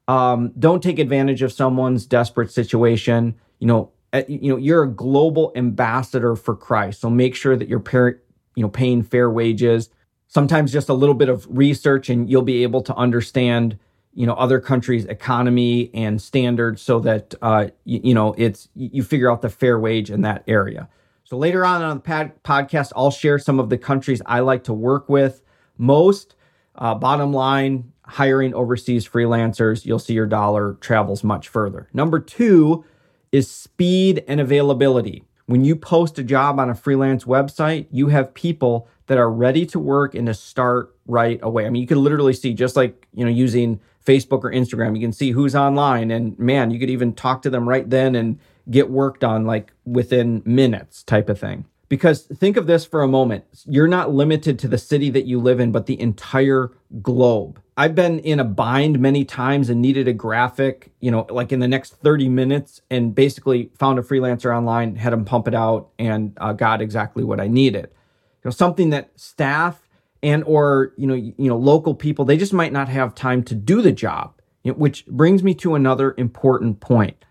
um, 0.08 0.52
don't 0.58 0.82
take 0.82 0.98
advantage 0.98 1.42
of 1.42 1.52
someone's 1.52 2.04
desperate 2.06 2.50
situation. 2.50 3.34
You 3.58 3.66
know, 3.66 3.92
you 4.28 4.50
know, 4.50 4.56
you're 4.56 4.82
a 4.82 4.90
global 4.90 5.52
ambassador 5.56 6.36
for 6.36 6.54
Christ, 6.54 7.00
so 7.00 7.10
make 7.10 7.34
sure 7.34 7.56
that 7.56 7.68
you're 7.68 7.80
par- 7.80 8.20
you 8.54 8.62
know 8.62 8.68
paying 8.68 9.02
fair 9.02 9.30
wages. 9.30 9.90
Sometimes 10.28 10.72
just 10.72 10.88
a 10.88 10.94
little 10.94 11.14
bit 11.14 11.28
of 11.28 11.46
research, 11.48 12.10
and 12.10 12.28
you'll 12.28 12.42
be 12.42 12.62
able 12.62 12.82
to 12.82 12.94
understand 12.94 13.78
you 14.12 14.26
know 14.26 14.34
other 14.34 14.60
countries' 14.60 15.06
economy 15.06 15.90
and 15.94 16.20
standards, 16.20 16.82
so 16.82 17.00
that 17.00 17.34
uh, 17.40 17.68
you 17.84 18.14
know 18.14 18.34
it's 18.36 18.68
you 18.76 19.02
figure 19.02 19.30
out 19.30 19.40
the 19.42 19.48
fair 19.48 19.78
wage 19.78 20.10
in 20.10 20.20
that 20.20 20.44
area. 20.46 20.88
So 21.24 21.38
later 21.38 21.64
on 21.64 21.82
on 21.82 21.96
the 21.96 22.02
pad- 22.02 22.42
podcast, 22.42 22.92
I'll 22.94 23.10
share 23.10 23.38
some 23.38 23.58
of 23.58 23.70
the 23.70 23.78
countries 23.78 24.20
I 24.26 24.40
like 24.40 24.64
to 24.64 24.74
work 24.74 25.08
with 25.08 25.42
most. 25.78 26.34
Uh, 26.76 26.94
bottom 26.94 27.32
line, 27.32 27.92
hiring 28.04 28.52
overseas 28.52 29.08
freelancers, 29.08 29.86
you'll 29.86 29.98
see 29.98 30.12
your 30.12 30.26
dollar 30.26 30.74
travels 30.80 31.24
much 31.24 31.48
further. 31.48 31.88
Number 31.92 32.20
two 32.20 32.84
is 33.32 33.50
speed 33.50 34.22
and 34.28 34.40
availability. 34.40 35.24
When 35.46 35.64
you 35.64 35.76
post 35.76 36.18
a 36.18 36.24
job 36.24 36.58
on 36.58 36.68
a 36.70 36.74
freelance 36.74 37.24
website, 37.24 37.86
you 37.90 38.08
have 38.08 38.34
people 38.34 38.88
that 39.06 39.18
are 39.18 39.30
ready 39.30 39.66
to 39.66 39.78
work 39.78 40.14
and 40.14 40.26
to 40.26 40.34
start 40.34 40.94
right 41.06 41.38
away. 41.42 41.66
I 41.66 41.70
mean, 41.70 41.82
you 41.82 41.88
can 41.88 42.02
literally 42.02 42.32
see 42.32 42.54
just 42.54 42.76
like, 42.76 43.06
you 43.12 43.24
know, 43.24 43.30
using 43.30 43.80
Facebook 44.04 44.44
or 44.44 44.50
Instagram, 44.50 44.94
you 44.94 45.00
can 45.00 45.12
see 45.12 45.30
who's 45.30 45.54
online 45.54 46.10
and 46.10 46.38
man, 46.38 46.70
you 46.70 46.78
could 46.78 46.90
even 46.90 47.14
talk 47.14 47.42
to 47.42 47.50
them 47.50 47.68
right 47.68 47.88
then 47.88 48.14
and 48.14 48.38
get 48.70 48.90
worked 48.90 49.24
on 49.24 49.44
like 49.44 49.72
within 49.84 50.42
minutes 50.44 51.02
type 51.02 51.28
of 51.28 51.38
thing. 51.38 51.66
Because 51.88 52.22
think 52.22 52.56
of 52.56 52.66
this 52.66 52.84
for 52.84 53.02
a 53.02 53.08
moment. 53.08 53.44
You're 53.66 53.88
not 53.88 54.12
limited 54.12 54.58
to 54.60 54.68
the 54.68 54.78
city 54.78 55.10
that 55.10 55.26
you 55.26 55.38
live 55.38 55.60
in, 55.60 55.70
but 55.70 55.86
the 55.86 56.00
entire 56.00 56.72
globe. 57.02 57.60
I've 57.76 57.94
been 57.94 58.20
in 58.20 58.40
a 58.40 58.44
bind 58.44 58.98
many 59.00 59.24
times 59.24 59.68
and 59.68 59.82
needed 59.82 60.08
a 60.08 60.12
graphic, 60.12 60.92
you 61.00 61.10
know, 61.10 61.26
like 61.28 61.52
in 61.52 61.60
the 61.60 61.68
next 61.68 61.96
30 61.96 62.28
minutes, 62.28 62.80
and 62.90 63.14
basically 63.14 63.70
found 63.78 63.98
a 63.98 64.02
freelancer 64.02 64.56
online, 64.56 64.96
had 64.96 65.12
him 65.12 65.24
pump 65.24 65.46
it 65.46 65.54
out, 65.54 65.90
and 65.98 66.36
uh, 66.40 66.52
got 66.52 66.80
exactly 66.80 67.22
what 67.22 67.40
I 67.40 67.48
needed. 67.48 67.90
You 67.92 68.46
know, 68.46 68.50
something 68.50 68.90
that 68.90 69.10
staff 69.16 69.80
and 70.22 70.42
or 70.44 70.94
you 70.96 71.06
know, 71.06 71.14
you 71.14 71.34
know, 71.38 71.56
local 71.56 71.94
people 71.94 72.24
they 72.24 72.36
just 72.36 72.52
might 72.52 72.72
not 72.72 72.88
have 72.88 73.14
time 73.14 73.42
to 73.44 73.54
do 73.54 73.82
the 73.82 73.92
job. 73.92 74.32
Which 74.64 75.04
brings 75.06 75.42
me 75.42 75.52
to 75.56 75.74
another 75.74 76.14
important 76.16 76.80
point 76.80 77.22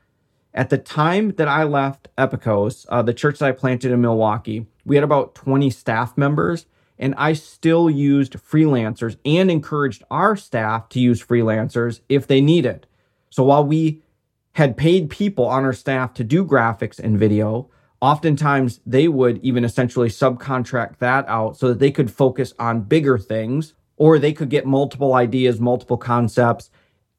at 0.54 0.70
the 0.70 0.78
time 0.78 1.32
that 1.32 1.48
I 1.48 1.64
left 1.64 2.10
Epikos, 2.18 2.86
uh, 2.90 3.02
the 3.02 3.14
church 3.14 3.40
that 3.40 3.48
I 3.48 3.52
planted 3.52 3.92
in 3.92 4.02
Milwaukee, 4.02 4.68
we 4.86 4.96
had 4.96 5.04
about 5.04 5.36
20 5.36 5.70
staff 5.70 6.18
members. 6.18 6.66
And 7.00 7.16
I 7.18 7.34
still 7.34 7.90
used 7.90 8.34
freelancers 8.34 9.18
and 9.26 9.50
encouraged 9.50 10.04
our 10.12 10.36
staff 10.36 10.90
to 10.90 11.00
use 11.00 11.26
freelancers 11.26 12.02
if 12.08 12.28
they 12.28 12.40
needed. 12.40 12.86
So 13.30 13.44
while 13.44 13.66
we 13.66 14.04
had 14.54 14.78
paid 14.78 15.10
people 15.10 15.46
on 15.46 15.66
our 15.66 15.74
staff 15.74 16.14
to 16.14 16.24
do 16.24 16.46
graphics 16.46 17.00
and 17.00 17.18
video, 17.18 17.70
oftentimes 18.00 18.80
they 18.86 19.08
would 19.08 19.40
even 19.44 19.66
essentially 19.66 20.08
subcontract 20.08 21.00
that 21.00 21.28
out 21.28 21.58
so 21.58 21.70
that 21.70 21.80
they 21.80 21.90
could 21.90 22.12
focus 22.12 22.54
on 22.60 22.82
bigger 22.82 23.18
things 23.18 23.74
or 23.98 24.20
they 24.20 24.32
could 24.32 24.50
get 24.50 24.68
multiple 24.68 25.16
ideas, 25.16 25.60
multiple 25.60 25.98
concepts 25.98 26.70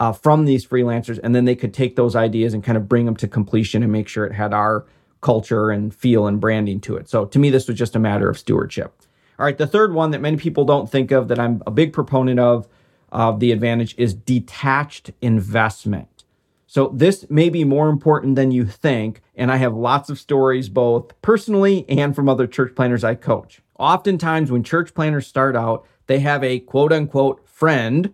uh, 0.01 0.13
from 0.13 0.45
these 0.45 0.67
freelancers, 0.67 1.19
and 1.23 1.35
then 1.35 1.45
they 1.45 1.55
could 1.55 1.73
take 1.73 1.97
those 1.97 2.17
ideas 2.17 2.55
and 2.55 2.65
kind 2.65 2.77
of 2.77 2.89
bring 2.89 3.07
them 3.07 3.17
to 3.17 3.29
completion 3.29 3.83
and 3.83 3.93
make 3.93 4.09
sure 4.09 4.25
it 4.25 4.33
had 4.33 4.53
our 4.53 4.87
culture 5.21 5.71
and 5.71 5.95
feel 5.95 6.27
and 6.27 6.41
branding 6.41 6.81
to 6.81 6.97
it. 6.97 7.09
So 7.09 7.25
to 7.25 7.39
me, 7.39 7.51
this 7.51 7.69
was 7.69 7.79
just 7.79 7.97
a 7.97 7.99
matter 7.99 8.29
of 8.29 8.39
stewardship. 8.39 8.95
All 9.39 9.47
right, 9.47 9.57
the 9.57 9.67
third 9.67 9.95
one 9.95 10.11
that 10.11 10.21
many 10.21 10.37
people 10.37 10.65
don't 10.65 10.91
think 10.91 11.11
of 11.11 11.29
that 11.29 11.39
I'm 11.39 11.63
a 11.67 11.71
big 11.71 11.93
proponent 11.93 12.39
of, 12.39 12.69
of 13.11 13.41
the 13.41 13.53
advantage 13.53 13.95
is 13.97 14.15
detached 14.15 15.13
investment. 15.21 16.25
So 16.67 16.89
this 16.93 17.31
may 17.31 17.51
be 17.51 17.65
more 17.65 17.89
important 17.89 18.35
than 18.37 18.51
you 18.51 18.65
think. 18.65 19.23
And 19.37 19.51
I 19.51 19.57
have 19.57 19.75
lots 19.75 20.11
of 20.11 20.19
stories, 20.19 20.69
both 20.69 21.21
personally 21.23 21.85
and 21.89 22.15
from 22.15 22.29
other 22.29 22.47
church 22.47 22.75
planters 22.75 23.05
I 23.05 23.15
coach. 23.15 23.63
Oftentimes, 23.79 24.51
when 24.51 24.63
church 24.63 24.93
planters 24.95 25.27
start 25.27 25.57
out, 25.57 25.87
they 26.07 26.19
have 26.21 26.45
a 26.45 26.61
quote 26.61 26.93
unquote 26.93 27.49
friend 27.49 28.13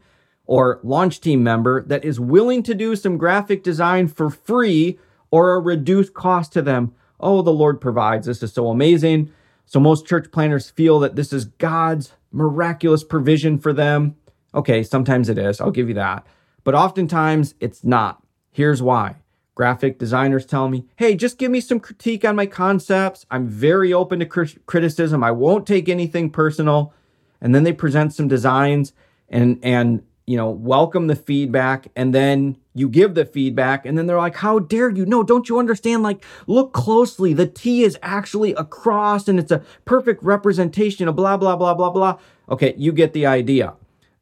or 0.50 0.80
launch 0.82 1.20
team 1.20 1.44
member 1.44 1.80
that 1.84 2.04
is 2.04 2.18
willing 2.18 2.60
to 2.60 2.74
do 2.74 2.96
some 2.96 3.16
graphic 3.16 3.62
design 3.62 4.08
for 4.08 4.28
free 4.28 4.98
or 5.30 5.54
a 5.54 5.60
reduced 5.60 6.12
cost 6.12 6.52
to 6.52 6.60
them. 6.60 6.92
Oh, 7.20 7.40
the 7.40 7.52
Lord 7.52 7.80
provides. 7.80 8.26
This 8.26 8.42
is 8.42 8.52
so 8.52 8.68
amazing. 8.68 9.32
So 9.64 9.78
most 9.78 10.08
church 10.08 10.32
planters 10.32 10.68
feel 10.68 10.98
that 10.98 11.14
this 11.14 11.32
is 11.32 11.44
God's 11.44 12.14
miraculous 12.32 13.04
provision 13.04 13.60
for 13.60 13.72
them. 13.72 14.16
Okay, 14.52 14.82
sometimes 14.82 15.28
it 15.28 15.38
is. 15.38 15.60
I'll 15.60 15.70
give 15.70 15.86
you 15.86 15.94
that. 15.94 16.26
But 16.64 16.74
oftentimes 16.74 17.54
it's 17.60 17.84
not. 17.84 18.20
Here's 18.50 18.82
why. 18.82 19.18
Graphic 19.54 20.00
designers 20.00 20.46
tell 20.46 20.68
me, 20.68 20.84
hey, 20.96 21.14
just 21.14 21.38
give 21.38 21.52
me 21.52 21.60
some 21.60 21.78
critique 21.78 22.24
on 22.24 22.34
my 22.34 22.46
concepts. 22.46 23.24
I'm 23.30 23.46
very 23.46 23.92
open 23.92 24.18
to 24.18 24.26
criticism. 24.66 25.22
I 25.22 25.30
won't 25.30 25.64
take 25.64 25.88
anything 25.88 26.28
personal. 26.28 26.92
And 27.40 27.54
then 27.54 27.62
they 27.62 27.72
present 27.72 28.12
some 28.12 28.26
designs 28.26 28.92
and, 29.28 29.60
and, 29.62 30.02
you 30.30 30.36
know, 30.36 30.48
welcome 30.48 31.08
the 31.08 31.16
feedback. 31.16 31.88
And 31.96 32.14
then 32.14 32.56
you 32.72 32.88
give 32.88 33.16
the 33.16 33.24
feedback. 33.24 33.84
And 33.84 33.98
then 33.98 34.06
they're 34.06 34.16
like, 34.16 34.36
how 34.36 34.60
dare 34.60 34.88
you? 34.88 35.04
No, 35.04 35.24
don't 35.24 35.48
you 35.48 35.58
understand? 35.58 36.04
Like, 36.04 36.24
look 36.46 36.72
closely. 36.72 37.34
The 37.34 37.48
T 37.48 37.82
is 37.82 37.98
actually 38.00 38.54
across 38.54 39.26
and 39.26 39.40
it's 39.40 39.50
a 39.50 39.64
perfect 39.86 40.22
representation 40.22 41.08
of 41.08 41.16
blah, 41.16 41.36
blah, 41.36 41.56
blah, 41.56 41.74
blah, 41.74 41.90
blah. 41.90 42.18
Okay, 42.48 42.74
you 42.78 42.92
get 42.92 43.12
the 43.12 43.26
idea. 43.26 43.74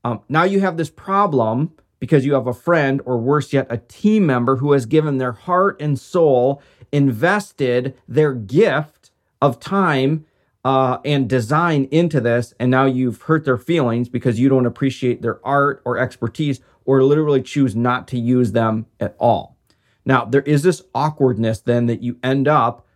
Um, 0.03 0.23
now 0.31 0.45
you 0.45 0.61
have 0.61 0.79
this 0.79 0.88
problem 0.88 1.73
because 2.00 2.25
you 2.25 2.33
have 2.33 2.47
a 2.47 2.55
friend, 2.55 3.03
or 3.05 3.19
worse 3.19 3.53
yet, 3.53 3.67
a 3.69 3.77
team 3.77 4.25
member 4.25 4.57
who 4.57 4.73
has 4.73 4.87
given 4.87 5.19
their 5.19 5.33
heart 5.33 5.79
and 5.79 5.99
soul, 5.99 6.62
invested 6.91 7.95
their 8.09 8.33
gift 8.33 9.11
of 9.43 9.61
time 9.61 10.25
uh, 10.65 10.99
and 11.05 11.29
design 11.29 11.88
into 11.91 12.21
this, 12.21 12.53
and 12.59 12.71
now 12.71 12.85
you've 12.85 13.23
hurt 13.23 13.45
their 13.45 13.57
feelings 13.57 14.09
because 14.09 14.38
you 14.38 14.49
don't 14.49 14.67
appreciate 14.67 15.23
their 15.23 15.45
art 15.47 15.83
or 15.85 15.99
expertise, 15.99 16.61
or 16.85 17.03
literally 17.03 17.43
choose 17.43 17.77
not 17.77 18.09
to 18.09 18.19
use 18.19 18.53
them 18.53 18.87
at 18.99 19.15
all. 19.19 19.57
Now, 20.05 20.25
there 20.25 20.43
is 20.43 20.62
this 20.62 20.83
awkwardness 20.95 21.61
then 21.61 21.87
that 21.87 22.03
you 22.03 22.19
end 22.23 22.49
up 22.49 22.87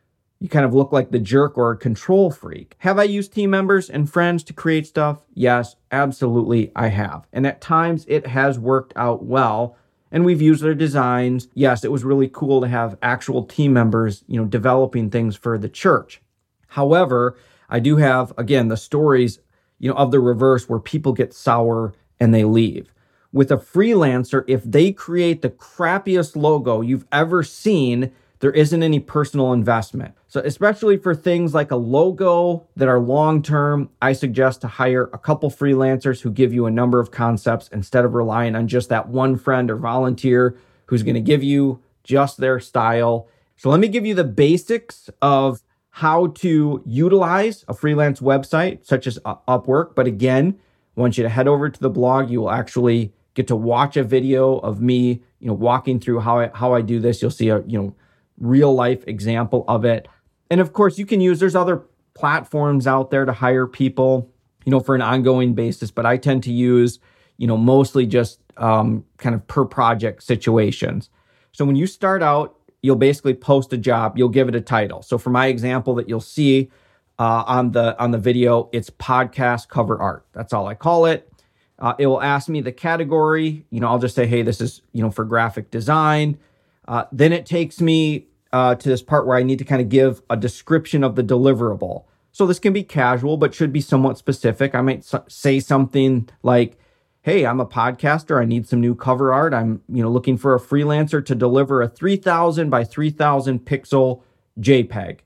you 0.43 0.49
kind 0.49 0.65
of 0.65 0.75
look 0.75 0.91
like 0.91 1.13
the 1.13 1.21
jerk 1.21 1.57
or 1.57 1.71
a 1.71 1.77
control 1.77 2.29
freak. 2.33 2.75
Have 2.79 2.99
I 2.99 3.05
used 3.05 3.33
team 3.33 3.51
members 3.51 3.89
and 3.89 4.11
friends 4.11 4.43
to 4.45 4.53
create 4.53 4.89
stuff? 4.89 5.23
Yes, 5.35 5.77
absolutely, 5.93 6.73
I 6.75 6.89
have. 6.89 7.29
And 7.33 7.47
at 7.47 7.61
times 7.61 8.05
it 8.09 8.27
has 8.27 8.59
worked 8.59 8.93
out 8.97 9.25
well. 9.25 9.77
And 10.11 10.25
we've 10.25 10.43
used 10.43 10.65
their 10.65 10.75
designs. 10.75 11.47
Yes, 11.55 11.85
it 11.85 11.93
was 11.93 12.03
really 12.03 12.29
cool 12.29 12.61
to 12.61 12.67
have 12.67 12.99
actual 13.03 13.45
team 13.45 13.73
members, 13.73 14.25
you 14.27 14.41
know, 14.41 14.45
developing 14.45 15.11
things 15.11 15.37
for 15.37 15.57
the 15.57 15.69
church. 15.69 16.21
However, 16.67 17.37
I 17.73 17.81
do 17.81 17.97
have, 17.97 18.35
again, 18.37 18.69
the 18.69 18.77
stories, 18.77 19.41
you 19.79 19.89
know, 19.89 19.97
of 19.97 20.11
the 20.11 20.21
reverse 20.21 20.69
where 20.69 20.79
people 20.79 21.15
get 21.15 21.33
sour 21.33 21.95
and 22.21 22.35
they 22.35 22.45
leave. 22.45 22.93
With 23.33 23.51
a 23.51 23.57
freelancer, 23.57 24.45
if 24.47 24.63
they 24.63 24.93
create 24.93 25.41
the 25.41 25.49
crappiest 25.49 26.37
logo 26.37 26.83
you've 26.83 27.07
ever 27.11 27.43
seen, 27.43 28.13
there 28.41 28.51
isn't 28.51 28.83
any 28.83 29.01
personal 29.01 29.55
investment. 29.55 30.15
So, 30.29 30.43
especially 30.45 30.99
for 30.99 31.15
things 31.15 31.55
like 31.55 31.71
a 31.71 31.77
logo 31.77 32.67
that 32.77 32.89
are 32.89 33.01
long 33.01 33.43
term, 33.43 33.89
I 34.03 34.13
suggest 34.13 34.61
to 34.61 34.67
hire 34.67 35.09
a 35.15 35.19
couple 35.19 35.51
freelancers 35.51 36.21
who 36.21 36.31
give 36.31 36.53
you 36.53 36.67
a 36.67 36.71
number 36.71 37.01
of 37.01 37.11
concepts 37.11 37.69
instead 37.69 38.05
of 38.05 38.13
relying 38.13 38.55
on 38.55 38.69
just 38.69 38.91
that 38.91 39.09
one 39.09 39.39
friend 39.39 39.71
or 39.71 39.77
volunteer 39.77 40.59
who's 40.87 41.03
going 41.03 41.15
to 41.15 41.23
give 41.23 41.43
you 41.43 41.81
just 42.05 42.37
their 42.37 42.61
style. 42.61 43.29
So, 43.57 43.71
let 43.71 43.81
me 43.81 43.89
give 43.89 44.05
you 44.05 44.15
the 44.15 44.25
basics 44.25 45.09
of 45.23 45.63
how 45.95 46.29
to 46.29 46.83
utilize 46.87 47.67
a 47.69 47.75
freelance 47.75 48.21
website 48.21 48.85
such 48.85 49.07
as 49.07 49.19
Upwork. 49.27 49.95
But 49.95 50.07
again, 50.07 50.59
I 50.97 51.01
want 51.01 51.19
you 51.19 51.23
to 51.23 51.29
head 51.29 51.47
over 51.47 51.69
to 51.69 51.81
the 51.81 51.91
blog. 51.91 52.31
You 52.31 52.41
will 52.41 52.51
actually 52.51 53.13
get 53.35 53.47
to 53.49 53.57
watch 53.57 53.99
a 53.99 54.03
video 54.03 54.57
of 54.59 54.81
me, 54.81 55.23
you 55.39 55.49
know, 55.49 55.53
walking 55.53 56.01
through 56.01 56.21
how 56.21 56.41
I, 56.41 56.51
how 56.55 56.73
I 56.73 56.81
do 56.81 56.99
this. 56.99 57.21
You'll 57.21 57.31
see 57.31 57.51
a, 57.51 57.63
you 57.67 57.79
know, 57.79 57.95
real 58.39 58.75
life 58.75 59.05
example 59.07 59.67
of 59.69 59.85
it. 59.85 60.09
And 60.51 60.63
of 60.63 60.73
course, 60.73 60.99
you 60.99 61.05
can 61.05 61.21
use, 61.21 61.41
there's 61.41 61.55
other 61.55 61.83
platforms 62.15 62.87
out 62.87 63.11
there 63.11 63.27
to 63.27 63.33
hire 63.33 63.67
people, 63.67 64.31
you 64.65 64.71
know, 64.71 64.81
for 64.81 64.95
an 64.95 65.03
ongoing 65.03 65.53
basis, 65.53 65.91
but 65.91 66.07
I 66.07 66.17
tend 66.17 66.43
to 66.45 66.53
use, 66.53 67.01
you 67.37 67.47
know, 67.47 67.59
mostly 67.59 68.07
just 68.07 68.41
um, 68.57 69.05
kind 69.19 69.35
of 69.35 69.47
per 69.47 69.67
project 69.67 70.23
situations. 70.23 71.11
So 71.53 71.67
when 71.67 71.77
you 71.77 71.87
start 71.87 72.23
out, 72.23 72.57
you'll 72.83 72.97
basically 72.97 73.35
post 73.35 73.73
a 73.73 73.79
job, 73.79 74.19
you'll 74.19 74.29
give 74.29 74.49
it 74.49 74.55
a 74.55 74.61
title. 74.61 75.03
So 75.03 75.17
for 75.17 75.31
my 75.31 75.47
example 75.47 75.95
that 75.95 76.09
you'll 76.09 76.21
see 76.21 76.71
uh, 77.19 77.45
on 77.47 77.71
the 77.73 77.99
on 78.03 78.11
the 78.11 78.19
video, 78.19 78.69
it's 78.73 78.91
podcast 78.91 79.69
cover 79.69 80.01
art. 80.01 80.27
That's 80.33 80.53
all 80.53 80.67
I 80.67 80.75
call 80.75 81.07
it. 81.07 81.33
Uh, 81.79 81.95
it 81.99 82.07
will 82.07 82.23
ask 82.23 82.49
me 82.49 82.61
the 82.61 82.73
category. 82.73 83.65
You 83.71 83.81
know, 83.81 83.89
I'll 83.89 83.99
just 83.99 84.15
say, 84.15 84.27
hey, 84.27 84.43
this 84.43 84.61
is 84.61 84.83
you 84.93 85.03
know 85.03 85.11
for 85.11 85.25
graphic 85.25 85.71
design. 85.71 86.39
Uh, 86.87 87.05
then 87.13 87.33
it 87.33 87.47
takes 87.47 87.81
me 87.81 88.27
uh, 88.53 88.75
to 88.75 88.89
this 88.89 89.03
part 89.03 89.27
where 89.27 89.37
I 89.37 89.43
need 89.43 89.59
to 89.59 89.65
kind 89.65 89.81
of 89.81 89.89
give 89.89 90.23
a 90.29 90.37
description 90.37 91.05
of 91.05 91.15
the 91.15 91.23
deliverable. 91.23 92.05
So 92.33 92.47
this 92.47 92.59
can 92.59 92.73
be 92.73 92.83
casual, 92.83 93.37
but 93.37 93.55
should 93.55 93.73
be 93.73 93.81
somewhat 93.81 94.19
specific. 94.19 94.75
I 94.75 94.81
might 94.81 95.05
say 95.29 95.61
something 95.61 96.29
like, 96.43 96.79
"Hey, 97.23 97.47
I'm 97.47 97.61
a 97.61 97.67
podcaster. 97.67 98.41
I 98.41 98.45
need 98.45 98.69
some 98.69 98.81
new 98.81 98.95
cover 98.95 99.33
art. 99.33 99.55
I'm, 99.55 99.83
you 99.89 100.03
know, 100.03 100.11
looking 100.11 100.37
for 100.37 100.55
a 100.55 100.61
freelancer 100.61 101.25
to 101.25 101.35
deliver 101.35 101.81
a 101.81 101.89
3,000 101.89 102.69
by 102.69 102.85
3,000 102.85 103.65
pixel 103.65 104.23
JPEG, 104.61 105.21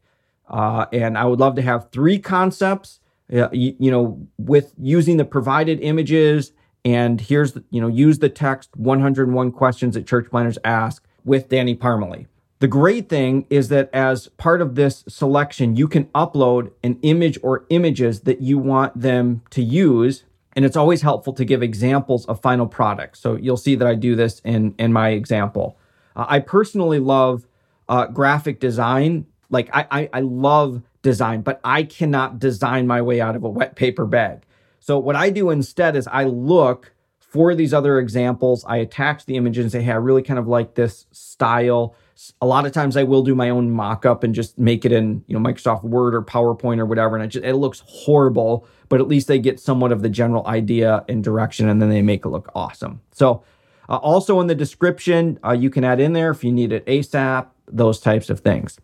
uh, 0.48 0.86
and 0.92 1.18
I 1.18 1.24
would 1.24 1.40
love 1.40 1.56
to 1.56 1.62
have 1.62 1.90
three 1.90 2.18
concepts, 2.18 3.00
uh, 3.32 3.48
you, 3.50 3.74
you 3.78 3.90
know, 3.90 4.26
with 4.38 4.72
using 4.78 5.16
the 5.16 5.24
provided 5.24 5.80
images. 5.80 6.52
And 6.84 7.20
here's, 7.20 7.52
the, 7.52 7.64
you 7.70 7.80
know, 7.80 7.88
use 7.88 8.20
the 8.20 8.28
text 8.28 8.70
101 8.76 9.50
questions 9.50 9.94
that 9.94 10.06
church 10.06 10.30
planters 10.30 10.58
ask 10.64 11.04
with 11.24 11.48
Danny 11.48 11.74
Parmelee. 11.74 12.26
The 12.58 12.68
great 12.68 13.08
thing 13.08 13.44
is 13.50 13.68
that 13.68 13.90
as 13.92 14.28
part 14.28 14.62
of 14.62 14.76
this 14.76 15.04
selection, 15.08 15.76
you 15.76 15.88
can 15.88 16.04
upload 16.06 16.70
an 16.82 16.98
image 17.02 17.38
or 17.42 17.66
images 17.68 18.20
that 18.20 18.40
you 18.40 18.56
want 18.56 18.98
them 18.98 19.42
to 19.50 19.62
use. 19.62 20.24
And 20.56 20.64
it's 20.64 20.76
always 20.76 21.02
helpful 21.02 21.34
to 21.34 21.44
give 21.44 21.62
examples 21.62 22.26
of 22.26 22.40
final 22.40 22.66
products. 22.66 23.20
So 23.20 23.36
you'll 23.36 23.58
see 23.58 23.74
that 23.76 23.86
I 23.86 23.94
do 23.94 24.16
this 24.16 24.40
in, 24.40 24.74
in 24.78 24.92
my 24.92 25.10
example. 25.10 25.78
Uh, 26.16 26.24
I 26.28 26.40
personally 26.40 26.98
love 26.98 27.46
uh, 27.88 28.06
graphic 28.06 28.58
design. 28.58 29.26
Like 29.50 29.68
I, 29.72 29.86
I, 29.90 30.08
I 30.14 30.20
love 30.20 30.82
design, 31.02 31.42
but 31.42 31.60
I 31.62 31.84
cannot 31.84 32.38
design 32.38 32.86
my 32.86 33.02
way 33.02 33.20
out 33.20 33.36
of 33.36 33.44
a 33.44 33.48
wet 33.48 33.76
paper 33.76 34.06
bag. 34.06 34.42
So 34.80 34.98
what 34.98 35.14
I 35.14 35.30
do 35.30 35.50
instead 35.50 35.94
is 35.94 36.08
I 36.08 36.24
look 36.24 36.94
for 37.18 37.54
these 37.54 37.74
other 37.74 37.98
examples. 37.98 38.64
I 38.66 38.78
attach 38.78 39.26
the 39.26 39.36
images 39.36 39.64
and 39.64 39.72
say, 39.72 39.82
hey, 39.82 39.92
I 39.92 39.96
really 39.96 40.22
kind 40.22 40.38
of 40.38 40.48
like 40.48 40.74
this 40.74 41.06
style. 41.12 41.94
A 42.40 42.46
lot 42.46 42.64
of 42.64 42.72
times 42.72 42.96
I 42.96 43.02
will 43.02 43.22
do 43.22 43.34
my 43.34 43.50
own 43.50 43.70
mock-up 43.70 44.24
and 44.24 44.34
just 44.34 44.58
make 44.58 44.84
it 44.84 44.92
in, 44.92 45.22
you 45.26 45.38
know, 45.38 45.40
Microsoft 45.40 45.82
Word 45.82 46.14
or 46.14 46.22
PowerPoint 46.22 46.78
or 46.78 46.86
whatever. 46.86 47.14
And 47.16 47.24
it 47.24 47.28
just 47.28 47.44
it 47.44 47.56
looks 47.56 47.82
horrible, 47.86 48.66
but 48.88 49.00
at 49.00 49.08
least 49.08 49.28
they 49.28 49.38
get 49.38 49.60
somewhat 49.60 49.92
of 49.92 50.02
the 50.02 50.08
general 50.08 50.46
idea 50.46 51.04
and 51.08 51.22
direction 51.22 51.68
and 51.68 51.80
then 51.80 51.90
they 51.90 52.02
make 52.02 52.24
it 52.24 52.28
look 52.28 52.50
awesome. 52.54 53.02
So 53.12 53.44
uh, 53.88 53.96
also 53.96 54.40
in 54.40 54.46
the 54.46 54.54
description, 54.54 55.38
uh, 55.44 55.52
you 55.52 55.70
can 55.70 55.84
add 55.84 56.00
in 56.00 56.12
there 56.12 56.30
if 56.30 56.42
you 56.42 56.52
need 56.52 56.72
it 56.72 56.86
ASAP, 56.86 57.48
those 57.68 58.00
types 58.00 58.30
of 58.30 58.40
things. 58.40 58.78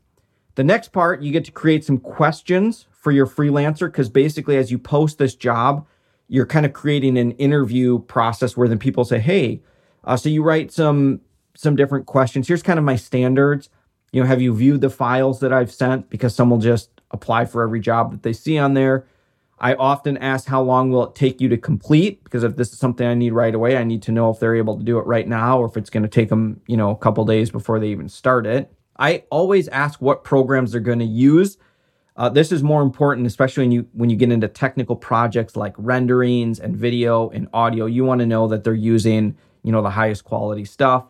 The 0.54 0.64
next 0.64 0.92
part, 0.92 1.22
you 1.22 1.32
get 1.32 1.44
to 1.46 1.52
create 1.52 1.84
some 1.84 1.98
questions 1.98 2.86
for 2.90 3.10
your 3.10 3.26
freelancer 3.26 3.86
because 3.86 4.08
basically, 4.10 4.56
as 4.56 4.70
you 4.70 4.78
post 4.78 5.18
this 5.18 5.34
job, 5.34 5.86
you're 6.28 6.46
kind 6.46 6.66
of 6.66 6.72
creating 6.72 7.16
an 7.16 7.32
interview 7.32 8.00
process 8.00 8.56
where 8.56 8.68
then 8.68 8.78
people 8.78 9.04
say, 9.04 9.18
"Hey, 9.18 9.62
uh, 10.04 10.16
so 10.16 10.28
you 10.28 10.42
write 10.42 10.70
some 10.70 11.20
some 11.54 11.76
different 11.76 12.06
questions. 12.06 12.48
Here's 12.48 12.62
kind 12.62 12.78
of 12.78 12.84
my 12.84 12.96
standards. 12.96 13.68
You 14.12 14.22
know, 14.22 14.26
have 14.26 14.42
you 14.42 14.54
viewed 14.54 14.80
the 14.80 14.90
files 14.90 15.40
that 15.40 15.52
I've 15.52 15.72
sent? 15.72 16.10
Because 16.10 16.34
some 16.34 16.50
will 16.50 16.58
just 16.58 16.90
apply 17.10 17.44
for 17.44 17.62
every 17.62 17.80
job 17.80 18.10
that 18.12 18.22
they 18.22 18.32
see 18.32 18.58
on 18.58 18.74
there. 18.74 19.06
I 19.62 19.74
often 19.74 20.16
ask 20.16 20.48
how 20.48 20.60
long 20.60 20.90
will 20.90 21.04
it 21.04 21.14
take 21.14 21.40
you 21.40 21.48
to 21.50 21.56
complete 21.56 22.24
because 22.24 22.42
if 22.42 22.56
this 22.56 22.72
is 22.72 22.80
something 22.80 23.06
I 23.06 23.14
need 23.14 23.32
right 23.32 23.54
away, 23.54 23.76
I 23.76 23.84
need 23.84 24.02
to 24.02 24.12
know 24.12 24.28
if 24.30 24.40
they're 24.40 24.56
able 24.56 24.76
to 24.76 24.82
do 24.82 24.98
it 24.98 25.06
right 25.06 25.26
now 25.26 25.60
or 25.60 25.66
if 25.66 25.76
it's 25.76 25.88
going 25.88 26.02
to 26.02 26.08
take 26.08 26.30
them, 26.30 26.60
you 26.66 26.76
know, 26.76 26.90
a 26.90 26.96
couple 26.96 27.24
days 27.24 27.50
before 27.52 27.78
they 27.78 27.88
even 27.88 28.08
start 28.08 28.44
it. 28.44 28.72
I 28.98 29.22
always 29.30 29.68
ask 29.68 30.02
what 30.02 30.24
programs 30.24 30.72
they're 30.72 30.80
going 30.80 30.98
to 30.98 31.04
use. 31.04 31.58
Uh, 32.16 32.28
this 32.28 32.50
is 32.50 32.62
more 32.64 32.82
important, 32.82 33.26
especially 33.26 33.62
when 33.62 33.72
you 33.72 33.88
when 33.92 34.10
you 34.10 34.16
get 34.16 34.32
into 34.32 34.48
technical 34.48 34.96
projects 34.96 35.56
like 35.56 35.74
renderings 35.78 36.58
and 36.58 36.76
video 36.76 37.30
and 37.30 37.48
audio. 37.54 37.86
You 37.86 38.04
want 38.04 38.18
to 38.18 38.26
know 38.26 38.48
that 38.48 38.64
they're 38.64 38.74
using, 38.74 39.36
you 39.62 39.70
know, 39.70 39.80
the 39.80 39.90
highest 39.90 40.24
quality 40.24 40.64
stuff. 40.64 41.04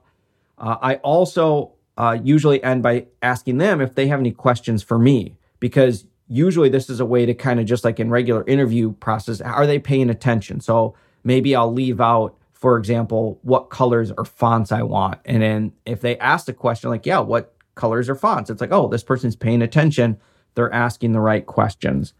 Uh, 0.62 0.76
I 0.80 0.94
also 0.96 1.72
uh, 1.98 2.16
usually 2.22 2.62
end 2.62 2.82
by 2.82 3.06
asking 3.20 3.58
them 3.58 3.80
if 3.80 3.94
they 3.94 4.06
have 4.06 4.20
any 4.20 4.30
questions 4.30 4.82
for 4.82 4.98
me 4.98 5.36
because 5.60 6.06
usually 6.28 6.68
this 6.68 6.88
is 6.88 7.00
a 7.00 7.04
way 7.04 7.26
to 7.26 7.34
kind 7.34 7.60
of 7.60 7.66
just 7.66 7.84
like 7.84 8.00
in 8.00 8.10
regular 8.10 8.44
interview 8.46 8.92
process 8.92 9.40
are 9.40 9.66
they 9.66 9.78
paying 9.78 10.08
attention? 10.08 10.60
So 10.60 10.94
maybe 11.24 11.54
i'll 11.54 11.72
leave 11.72 12.00
out 12.00 12.36
for 12.52 12.76
example 12.76 13.38
what 13.42 13.70
colors 13.70 14.10
or 14.16 14.24
fonts 14.24 14.72
i 14.72 14.82
want. 14.82 15.20
And 15.24 15.42
then 15.42 15.72
if 15.84 16.00
they 16.00 16.16
ask 16.18 16.46
the 16.46 16.52
question 16.52 16.90
like 16.90 17.04
yeah 17.04 17.18
what 17.18 17.54
colors 17.74 18.08
or 18.08 18.14
fonts? 18.14 18.48
It's 18.48 18.60
like 18.60 18.72
oh 18.72 18.88
this 18.88 19.02
person's 19.04 19.36
paying 19.36 19.62
attention. 19.62 20.18
They're 20.54 20.72
asking 20.72 21.12
the 21.12 21.20
right 21.20 21.44
questions. 21.44 22.14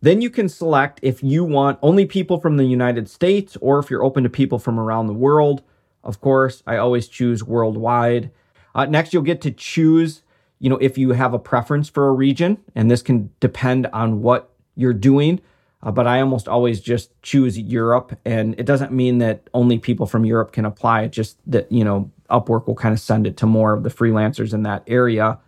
Then 0.00 0.20
you 0.20 0.30
can 0.30 0.48
select 0.48 1.00
if 1.02 1.22
you 1.22 1.42
want 1.42 1.78
only 1.82 2.06
people 2.06 2.38
from 2.38 2.58
the 2.58 2.64
united 2.64 3.08
states 3.08 3.56
or 3.60 3.78
if 3.78 3.90
you're 3.90 4.04
open 4.04 4.22
to 4.24 4.30
people 4.30 4.58
from 4.58 4.78
around 4.78 5.06
the 5.06 5.14
world 5.14 5.62
of 6.08 6.20
course 6.20 6.64
i 6.66 6.76
always 6.76 7.06
choose 7.06 7.44
worldwide 7.44 8.32
uh, 8.74 8.84
next 8.84 9.12
you'll 9.12 9.22
get 9.22 9.40
to 9.40 9.52
choose 9.52 10.22
you 10.60 10.68
know, 10.68 10.76
if 10.76 10.98
you 10.98 11.12
have 11.12 11.34
a 11.34 11.38
preference 11.38 11.88
for 11.88 12.08
a 12.08 12.12
region, 12.12 12.58
and 12.74 12.90
this 12.90 13.02
can 13.02 13.30
depend 13.40 13.86
on 13.88 14.22
what 14.22 14.50
you're 14.74 14.92
doing. 14.92 15.40
Uh, 15.80 15.92
but 15.92 16.08
I 16.08 16.20
almost 16.20 16.48
always 16.48 16.80
just 16.80 17.10
choose 17.22 17.56
Europe, 17.56 18.18
and 18.24 18.58
it 18.58 18.66
doesn't 18.66 18.90
mean 18.90 19.18
that 19.18 19.48
only 19.54 19.78
people 19.78 20.06
from 20.06 20.24
Europe 20.24 20.50
can 20.50 20.64
apply. 20.64 21.02
It 21.02 21.10
just 21.10 21.38
that 21.46 21.70
you 21.70 21.84
know 21.84 22.10
Upwork 22.28 22.66
will 22.66 22.74
kind 22.74 22.92
of 22.92 22.98
send 22.98 23.26
it 23.26 23.36
to 23.38 23.46
more 23.46 23.72
of 23.72 23.84
the 23.84 23.88
freelancers 23.88 24.52
in 24.52 24.64
that 24.64 24.82
area. 24.88 25.38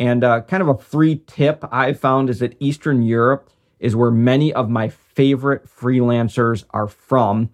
And 0.00 0.24
uh, 0.24 0.42
kind 0.42 0.62
of 0.62 0.68
a 0.68 0.78
free 0.78 1.22
tip 1.26 1.64
I 1.70 1.92
found 1.92 2.30
is 2.30 2.40
that 2.40 2.56
Eastern 2.60 3.02
Europe 3.02 3.50
is 3.78 3.94
where 3.94 4.10
many 4.10 4.52
of 4.52 4.68
my 4.68 4.88
favorite 4.88 5.68
freelancers 5.68 6.64
are 6.70 6.88
from, 6.88 7.50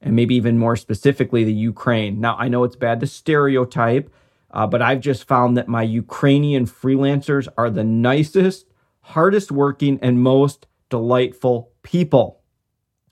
and 0.00 0.14
maybe 0.14 0.34
even 0.34 0.58
more 0.58 0.76
specifically 0.76 1.44
the 1.44 1.52
Ukraine. 1.52 2.20
Now 2.20 2.36
I 2.36 2.48
know 2.48 2.64
it's 2.64 2.76
bad 2.76 3.00
to 3.00 3.06
stereotype, 3.06 4.12
uh, 4.50 4.66
but 4.66 4.82
I've 4.82 5.00
just 5.00 5.24
found 5.24 5.56
that 5.56 5.68
my 5.68 5.82
Ukrainian 5.82 6.66
freelancers 6.66 7.48
are 7.56 7.70
the 7.70 7.84
nicest, 7.84 8.66
hardest 9.00 9.50
working, 9.50 9.98
and 10.00 10.22
most 10.22 10.66
delightful 10.88 11.72
people. 11.82 12.40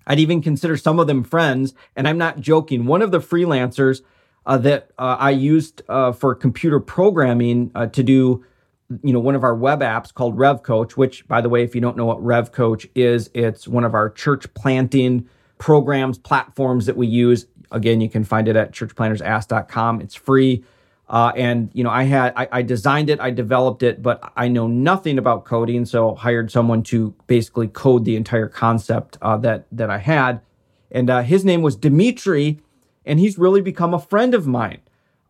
I'd 0.07 0.21
even 0.21 0.41
consider 0.41 0.77
some 0.77 1.01
of 1.01 1.09
them 1.09 1.25
friends, 1.25 1.75
and 1.97 2.07
I'm 2.07 2.19
not 2.19 2.41
joking. 2.41 2.87
One 2.87 3.03
of 3.03 3.11
the 3.11 3.19
freelancers 3.19 4.03
uh, 4.47 4.59
that 4.59 4.91
uh, 4.99 5.17
I 5.19 5.31
used 5.31 5.83
uh, 5.89 6.13
for 6.13 6.35
computer 6.35 6.79
programming 6.79 7.73
uh, 7.75 7.87
to 7.87 8.03
do, 8.05 8.45
you 9.03 9.13
know, 9.13 9.19
one 9.19 9.35
of 9.35 9.43
our 9.43 9.55
web 9.55 9.81
apps 9.81 10.15
called 10.15 10.39
Rev 10.39 10.63
Coach. 10.63 10.97
Which, 10.97 11.27
by 11.27 11.41
the 11.41 11.49
way, 11.49 11.65
if 11.65 11.75
you 11.75 11.81
don't 11.81 11.97
know 11.97 12.07
what 12.07 12.25
Rev 12.25 12.53
Coach 12.53 12.87
is, 12.95 13.31
it's 13.35 13.67
one 13.67 13.83
of 13.83 13.95
our 13.95 14.09
church 14.09 14.53
planting 14.55 15.29
programs, 15.59 16.19
platforms 16.19 16.87
that 16.87 16.97
we 16.97 17.07
use. 17.07 17.47
Again, 17.71 18.01
you 18.01 18.09
can 18.09 18.25
find 18.25 18.49
it 18.49 18.57
at 18.57 18.73
churchplantersask.com. 18.73 20.01
It's 20.01 20.15
free. 20.15 20.65
Uh, 21.09 21.33
and 21.37 21.71
you 21.73 21.85
know, 21.85 21.91
I 21.91 22.03
had 22.03 22.33
I, 22.37 22.49
I, 22.51 22.63
designed 22.63 23.11
it, 23.11 23.21
I 23.21 23.31
developed 23.31 23.85
it, 23.85 24.03
but 24.03 24.33
I 24.37 24.49
know 24.49 24.67
nothing 24.67 25.19
about 25.19 25.45
coding, 25.45 25.85
so 25.85 26.17
hired 26.17 26.51
someone 26.51 26.83
to 26.85 27.15
basically 27.29 27.69
code 27.69 28.05
the 28.05 28.17
entire 28.17 28.49
concept 28.49 29.17
uh, 29.23 29.37
that 29.39 29.67
that 29.71 29.89
I 29.89 29.99
had. 29.99 30.41
And 30.91 31.09
uh, 31.09 31.23
his 31.23 31.45
name 31.45 31.63
was 31.63 31.77
Dimitri, 31.77 32.61
and 33.05 33.21
he's 33.21 33.39
really 33.39 33.61
become 33.61 33.95
a 33.95 34.01
friend 34.01 34.35
of 34.35 34.49
mine. 34.49 34.81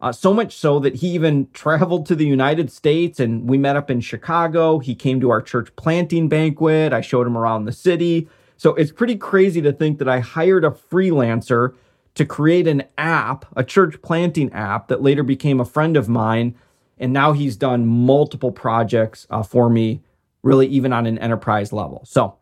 Uh, 0.00 0.12
so 0.12 0.32
much 0.32 0.54
so 0.54 0.78
that 0.78 0.96
he 0.96 1.08
even 1.08 1.48
traveled 1.52 2.06
to 2.06 2.14
the 2.14 2.26
United 2.26 2.72
States, 2.72 3.20
and 3.20 3.48
we 3.48 3.58
met 3.58 3.76
up 3.76 3.90
in 3.90 4.00
Chicago. 4.00 4.78
He 4.78 4.94
came 4.94 5.20
to 5.20 5.30
our 5.30 5.42
church 5.42 5.74
planting 5.76 6.28
banquet. 6.28 6.94
I 6.94 7.02
showed 7.02 7.26
him 7.26 7.36
around 7.36 7.66
the 7.66 7.72
city. 7.72 8.28
So 8.56 8.74
it's 8.74 8.92
pretty 8.92 9.16
crazy 9.16 9.60
to 9.62 9.72
think 9.72 9.98
that 9.98 10.08
I 10.08 10.20
hired 10.20 10.64
a 10.64 10.70
freelancer 10.70 11.74
to 12.14 12.24
create 12.24 12.66
an 12.66 12.84
app, 12.96 13.44
a 13.54 13.62
church 13.62 14.00
planting 14.02 14.50
app 14.52 14.88
that 14.88 15.02
later 15.02 15.22
became 15.22 15.60
a 15.60 15.64
friend 15.64 15.96
of 15.96 16.08
mine. 16.08 16.54
And 16.98 17.12
now 17.12 17.32
he's 17.32 17.56
done 17.56 17.86
multiple 17.86 18.50
projects 18.50 19.26
uh, 19.28 19.42
for 19.42 19.68
me, 19.68 20.02
really, 20.42 20.66
even 20.68 20.92
on 20.94 21.04
an 21.04 21.18
enterprise 21.18 21.72
level. 21.72 22.02
So, 22.06 22.22
all 22.22 22.38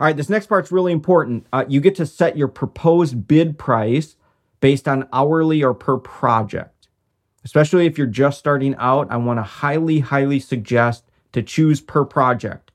right, 0.00 0.16
this 0.16 0.30
next 0.30 0.46
part's 0.46 0.72
really 0.72 0.92
important. 0.92 1.46
Uh, 1.52 1.66
you 1.68 1.80
get 1.80 1.96
to 1.96 2.06
set 2.06 2.38
your 2.38 2.48
proposed 2.48 3.28
bid 3.28 3.58
price 3.58 4.16
based 4.60 4.88
on 4.88 5.08
hourly 5.12 5.62
or 5.62 5.74
per 5.74 5.98
project. 5.98 6.88
Especially 7.44 7.86
if 7.86 7.98
you're 7.98 8.06
just 8.06 8.38
starting 8.38 8.74
out, 8.78 9.08
I 9.10 9.16
want 9.16 9.38
to 9.38 9.42
highly, 9.42 10.00
highly 10.00 10.40
suggest 10.40 11.04
to 11.32 11.42
choose 11.42 11.80
per 11.80 12.04
project. 12.04 12.67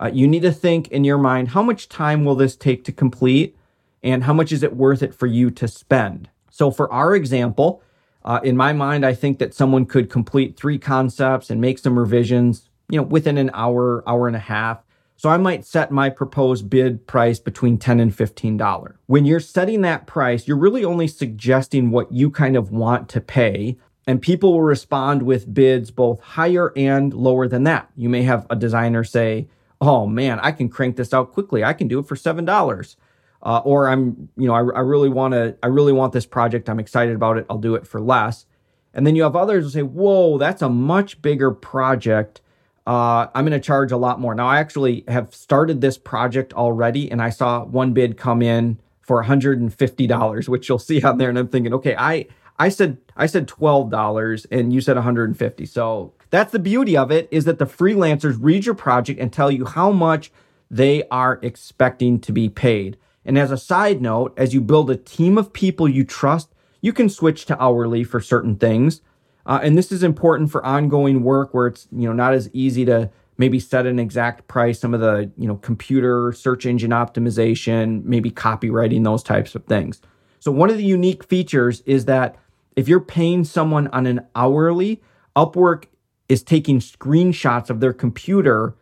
Uh, 0.00 0.10
you 0.12 0.26
need 0.26 0.42
to 0.42 0.52
think 0.52 0.88
in 0.88 1.04
your 1.04 1.18
mind 1.18 1.48
how 1.48 1.62
much 1.62 1.88
time 1.88 2.24
will 2.24 2.34
this 2.34 2.56
take 2.56 2.82
to 2.84 2.92
complete? 2.92 3.54
and 4.02 4.24
how 4.24 4.32
much 4.32 4.52
is 4.52 4.62
it 4.62 4.76
worth 4.76 5.02
it 5.02 5.14
for 5.14 5.26
you 5.26 5.50
to 5.50 5.68
spend? 5.68 6.28
So, 6.50 6.70
for 6.70 6.92
our 6.92 7.14
example, 7.14 7.82
uh, 8.24 8.40
in 8.42 8.56
my 8.56 8.72
mind, 8.72 9.04
I 9.04 9.14
think 9.14 9.38
that 9.38 9.54
someone 9.54 9.86
could 9.86 10.10
complete 10.10 10.56
three 10.56 10.78
concepts 10.78 11.50
and 11.50 11.60
make 11.60 11.78
some 11.78 11.98
revisions, 11.98 12.68
you 12.88 12.98
know, 12.98 13.06
within 13.06 13.38
an 13.38 13.50
hour, 13.54 14.02
hour 14.06 14.26
and 14.26 14.36
a 14.36 14.40
half. 14.40 14.82
So 15.16 15.28
I 15.28 15.36
might 15.36 15.66
set 15.66 15.90
my 15.90 16.08
proposed 16.08 16.70
bid 16.70 17.06
price 17.06 17.38
between 17.38 17.76
10 17.76 18.00
and 18.00 18.10
$15. 18.10 18.94
When 19.06 19.26
you're 19.26 19.38
setting 19.38 19.82
that 19.82 20.06
price, 20.06 20.48
you're 20.48 20.56
really 20.56 20.82
only 20.82 21.08
suggesting 21.08 21.90
what 21.90 22.10
you 22.10 22.30
kind 22.30 22.56
of 22.56 22.70
want 22.70 23.10
to 23.10 23.20
pay. 23.20 23.76
And 24.06 24.22
people 24.22 24.52
will 24.52 24.62
respond 24.62 25.22
with 25.22 25.52
bids 25.52 25.90
both 25.90 26.20
higher 26.20 26.72
and 26.74 27.12
lower 27.12 27.46
than 27.48 27.64
that. 27.64 27.90
You 27.96 28.08
may 28.08 28.22
have 28.22 28.46
a 28.48 28.56
designer 28.56 29.04
say, 29.04 29.46
Oh 29.80 30.06
man, 30.06 30.40
I 30.40 30.52
can 30.52 30.68
crank 30.68 30.96
this 30.96 31.14
out 31.14 31.32
quickly. 31.32 31.64
I 31.64 31.72
can 31.72 31.88
do 31.88 31.98
it 31.98 32.06
for 32.06 32.14
$7 32.14 32.96
uh, 33.42 33.58
or 33.64 33.88
I'm, 33.88 34.28
you 34.36 34.46
know, 34.46 34.54
I, 34.54 34.58
I 34.58 34.80
really 34.80 35.08
want 35.08 35.32
to, 35.32 35.56
I 35.62 35.68
really 35.68 35.92
want 35.92 36.12
this 36.12 36.26
project. 36.26 36.68
I'm 36.68 36.80
excited 36.80 37.14
about 37.14 37.38
it. 37.38 37.46
I'll 37.48 37.58
do 37.58 37.74
it 37.74 37.86
for 37.86 38.00
less. 38.00 38.46
And 38.92 39.06
then 39.06 39.16
you 39.16 39.22
have 39.22 39.36
others 39.36 39.64
who 39.64 39.70
say, 39.70 39.82
whoa, 39.82 40.36
that's 40.36 40.62
a 40.62 40.68
much 40.68 41.22
bigger 41.22 41.50
project. 41.50 42.40
Uh, 42.86 43.28
I'm 43.34 43.44
going 43.44 43.58
to 43.58 43.64
charge 43.64 43.92
a 43.92 43.96
lot 43.96 44.20
more. 44.20 44.34
Now, 44.34 44.48
I 44.48 44.58
actually 44.58 45.04
have 45.06 45.34
started 45.34 45.80
this 45.80 45.96
project 45.96 46.52
already, 46.54 47.10
and 47.10 47.22
I 47.22 47.30
saw 47.30 47.64
one 47.64 47.92
bid 47.92 48.16
come 48.16 48.42
in 48.42 48.80
for 49.00 49.22
$150, 49.22 50.48
which 50.48 50.68
you'll 50.68 50.78
see 50.78 51.02
on 51.02 51.18
there. 51.18 51.28
And 51.28 51.38
I'm 51.38 51.48
thinking, 51.48 51.72
okay, 51.74 51.94
I, 51.96 52.26
I 52.60 52.68
said, 52.68 52.98
I 53.16 53.24
said 53.24 53.48
$12 53.48 54.46
and 54.50 54.70
you 54.70 54.82
said 54.82 54.96
150. 54.96 55.64
So 55.64 56.12
that's 56.28 56.52
the 56.52 56.58
beauty 56.58 56.94
of 56.94 57.10
it 57.10 57.26
is 57.30 57.46
that 57.46 57.58
the 57.58 57.64
freelancers 57.64 58.36
read 58.38 58.66
your 58.66 58.74
project 58.74 59.18
and 59.18 59.32
tell 59.32 59.50
you 59.50 59.64
how 59.64 59.90
much 59.90 60.30
they 60.70 61.04
are 61.10 61.40
expecting 61.40 62.20
to 62.20 62.32
be 62.32 62.50
paid. 62.50 62.98
And 63.24 63.38
as 63.38 63.50
a 63.50 63.56
side 63.56 64.02
note, 64.02 64.34
as 64.36 64.52
you 64.52 64.60
build 64.60 64.90
a 64.90 64.96
team 64.96 65.38
of 65.38 65.54
people 65.54 65.88
you 65.88 66.04
trust, 66.04 66.54
you 66.82 66.92
can 66.92 67.08
switch 67.08 67.46
to 67.46 67.62
hourly 67.62 68.04
for 68.04 68.20
certain 68.20 68.56
things. 68.56 69.00
Uh, 69.46 69.60
and 69.62 69.76
this 69.76 69.90
is 69.90 70.02
important 70.02 70.50
for 70.50 70.64
ongoing 70.64 71.22
work 71.22 71.54
where 71.54 71.66
it's 71.66 71.88
you 71.90 72.06
know 72.06 72.12
not 72.12 72.34
as 72.34 72.50
easy 72.52 72.84
to 72.84 73.10
maybe 73.38 73.58
set 73.58 73.86
an 73.86 73.98
exact 73.98 74.46
price. 74.48 74.78
Some 74.78 74.92
of 74.92 75.00
the 75.00 75.30
you 75.38 75.48
know 75.48 75.56
computer 75.56 76.32
search 76.32 76.66
engine 76.66 76.90
optimization, 76.90 78.04
maybe 78.04 78.30
copywriting, 78.30 79.02
those 79.02 79.22
types 79.22 79.54
of 79.54 79.64
things. 79.64 80.02
So 80.40 80.52
one 80.52 80.70
of 80.70 80.76
the 80.76 80.84
unique 80.84 81.24
features 81.24 81.82
is 81.86 82.04
that 82.04 82.36
if 82.76 82.88
you're 82.88 83.00
paying 83.00 83.44
someone 83.44 83.88
on 83.88 84.06
an 84.06 84.26
hourly, 84.34 85.02
Upwork 85.36 85.84
is 86.28 86.42
taking 86.42 86.78
screenshots 86.78 87.70
of 87.70 87.80
their 87.80 87.92
computer, 87.92 88.74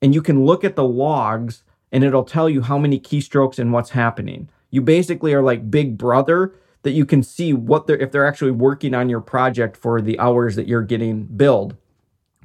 and 0.00 0.14
you 0.14 0.22
can 0.22 0.44
look 0.44 0.64
at 0.64 0.76
the 0.76 0.84
logs 0.84 1.62
and 1.90 2.04
it'll 2.04 2.24
tell 2.24 2.48
you 2.48 2.62
how 2.62 2.78
many 2.78 3.00
keystrokes 3.00 3.58
and 3.58 3.72
what's 3.72 3.90
happening. 3.90 4.48
You 4.70 4.82
basically 4.82 5.32
are 5.34 5.42
like 5.42 5.70
Big 5.70 5.96
Brother 5.96 6.54
that 6.82 6.90
you 6.92 7.04
can 7.04 7.22
see 7.22 7.52
what 7.52 7.86
they're 7.86 7.96
if 7.96 8.12
they're 8.12 8.26
actually 8.26 8.50
working 8.50 8.94
on 8.94 9.08
your 9.08 9.20
project 9.20 9.76
for 9.76 10.00
the 10.00 10.18
hours 10.18 10.56
that 10.56 10.68
you're 10.68 10.82
getting 10.82 11.24
billed. 11.24 11.76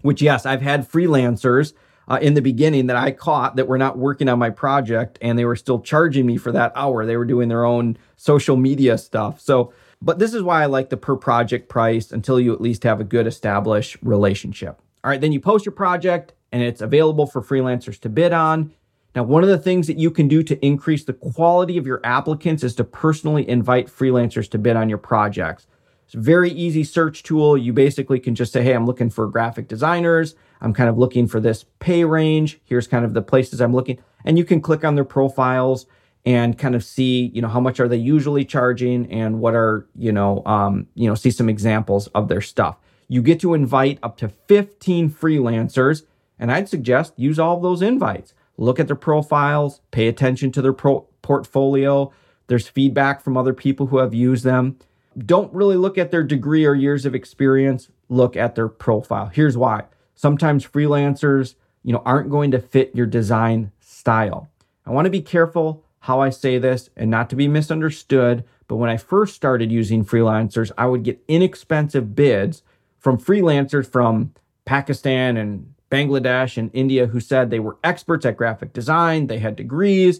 Which 0.01 0.21
yes, 0.21 0.45
I've 0.45 0.61
had 0.61 0.89
freelancers 0.89 1.73
uh, 2.07 2.19
in 2.21 2.33
the 2.33 2.41
beginning 2.41 2.87
that 2.87 2.97
I 2.97 3.11
caught 3.11 3.55
that 3.55 3.67
were 3.67 3.77
not 3.77 3.97
working 3.97 4.27
on 4.27 4.39
my 4.39 4.49
project 4.49 5.17
and 5.21 5.37
they 5.37 5.45
were 5.45 5.55
still 5.55 5.79
charging 5.79 6.25
me 6.25 6.37
for 6.37 6.51
that 6.51 6.71
hour. 6.75 7.05
They 7.05 7.17
were 7.17 7.25
doing 7.25 7.49
their 7.49 7.65
own 7.65 7.97
social 8.17 8.57
media 8.57 8.97
stuff. 8.97 9.39
So, 9.39 9.73
but 10.03 10.19
this 10.19 10.33
is 10.33 10.43
why 10.43 10.61
I 10.61 10.65
like 10.65 10.89
the 10.89 10.97
per 10.97 11.15
project 11.15 11.69
price 11.69 12.11
until 12.11 12.39
you 12.39 12.53
at 12.53 12.59
least 12.59 12.83
have 12.83 12.99
a 12.99 13.05
good 13.05 13.25
established 13.25 13.97
relationship. 14.01 14.81
All 15.03 15.09
right, 15.09 15.21
then 15.21 15.31
you 15.31 15.39
post 15.39 15.65
your 15.65 15.73
project 15.73 16.33
and 16.51 16.61
it's 16.61 16.81
available 16.81 17.25
for 17.25 17.41
freelancers 17.41 17.99
to 18.01 18.09
bid 18.09 18.33
on. 18.33 18.73
Now, 19.15 19.23
one 19.23 19.43
of 19.43 19.49
the 19.49 19.57
things 19.57 19.87
that 19.87 19.97
you 19.97 20.11
can 20.11 20.27
do 20.27 20.43
to 20.43 20.65
increase 20.65 21.05
the 21.05 21.13
quality 21.13 21.77
of 21.77 21.87
your 21.87 22.01
applicants 22.03 22.63
is 22.63 22.75
to 22.75 22.83
personally 22.83 23.47
invite 23.47 23.87
freelancers 23.87 24.49
to 24.51 24.57
bid 24.57 24.75
on 24.75 24.89
your 24.89 24.97
projects. 24.97 25.67
It's 26.05 26.15
a 26.15 26.19
very 26.19 26.51
easy 26.51 26.83
search 26.83 27.23
tool. 27.23 27.57
You 27.57 27.71
basically 27.73 28.19
can 28.19 28.35
just 28.35 28.51
say, 28.51 28.63
hey, 28.63 28.73
I'm 28.73 28.85
looking 28.85 29.09
for 29.09 29.27
graphic 29.27 29.67
designers. 29.67 30.35
I'm 30.61 30.73
kind 30.73 30.89
of 30.89 30.97
looking 30.97 31.27
for 31.27 31.39
this 31.39 31.65
pay 31.79 32.03
range. 32.03 32.59
Here's 32.65 32.87
kind 32.87 33.05
of 33.05 33.13
the 33.13 33.21
places 33.21 33.61
I'm 33.61 33.73
looking. 33.73 33.99
and 34.25 34.37
you 34.37 34.45
can 34.45 34.61
click 34.61 34.83
on 34.83 34.95
their 34.95 35.05
profiles 35.05 35.85
and 36.25 36.57
kind 36.57 36.75
of 36.75 36.83
see, 36.83 37.31
you 37.33 37.41
know, 37.41 37.49
how 37.49 37.59
much 37.59 37.79
are 37.79 37.87
they 37.87 37.97
usually 37.97 38.45
charging 38.45 39.11
and 39.11 39.39
what 39.39 39.53
are, 39.53 39.87
you 39.95 40.11
know, 40.11 40.41
um, 40.45 40.87
you 40.95 41.07
know, 41.07 41.15
see 41.15 41.31
some 41.31 41.49
examples 41.49 42.07
of 42.07 42.29
their 42.29 42.41
stuff. 42.41 42.77
You 43.09 43.21
get 43.21 43.39
to 43.41 43.53
invite 43.53 43.99
up 44.01 44.17
to 44.17 44.29
15 44.29 45.09
freelancers, 45.09 46.03
and 46.39 46.51
I'd 46.51 46.69
suggest 46.69 47.13
use 47.17 47.39
all 47.39 47.57
of 47.57 47.63
those 47.63 47.81
invites. 47.81 48.33
Look 48.57 48.79
at 48.79 48.87
their 48.87 48.95
profiles, 48.95 49.81
pay 49.91 50.07
attention 50.07 50.51
to 50.53 50.61
their 50.61 50.73
pro- 50.73 51.07
portfolio. 51.21 52.11
There's 52.47 52.67
feedback 52.67 53.21
from 53.21 53.35
other 53.35 53.53
people 53.53 53.87
who 53.87 53.97
have 53.97 54.13
used 54.13 54.43
them. 54.43 54.77
Don't 55.17 55.53
really 55.53 55.75
look 55.75 55.97
at 55.97 56.11
their 56.11 56.23
degree 56.23 56.65
or 56.65 56.73
years 56.73 57.05
of 57.05 57.13
experience, 57.13 57.89
look 58.09 58.37
at 58.37 58.55
their 58.55 58.69
profile. 58.69 59.27
Here's 59.27 59.57
why. 59.57 59.83
Sometimes 60.15 60.65
freelancers, 60.65 61.55
you 61.83 61.91
know, 61.91 62.01
aren't 62.05 62.29
going 62.29 62.51
to 62.51 62.59
fit 62.59 62.95
your 62.95 63.05
design 63.05 63.71
style. 63.79 64.49
I 64.85 64.91
want 64.91 65.05
to 65.05 65.11
be 65.11 65.21
careful 65.21 65.82
how 66.03 66.19
I 66.19 66.31
say 66.31 66.57
this 66.57 66.89
and 66.97 67.09
not 67.09 67.29
to 67.29 67.35
be 67.37 67.47
misunderstood, 67.47 68.43
but 68.67 68.75
when 68.75 68.89
I 68.89 68.97
first 68.97 69.35
started 69.35 69.71
using 69.71 70.03
freelancers, 70.03 70.69
I 70.77 70.85
would 70.85 71.03
get 71.03 71.23
inexpensive 71.29 72.13
bids 72.13 72.61
from 72.99 73.17
freelancers 73.17 73.89
from 73.89 74.33
Pakistan 74.65 75.37
and 75.37 75.73
Bangladesh 75.89 76.57
and 76.57 76.69
India 76.73 77.07
who 77.07 77.21
said 77.21 77.49
they 77.49 77.59
were 77.61 77.77
experts 77.85 78.25
at 78.25 78.35
graphic 78.35 78.73
design, 78.73 79.27
they 79.27 79.39
had 79.39 79.55
degrees. 79.55 80.19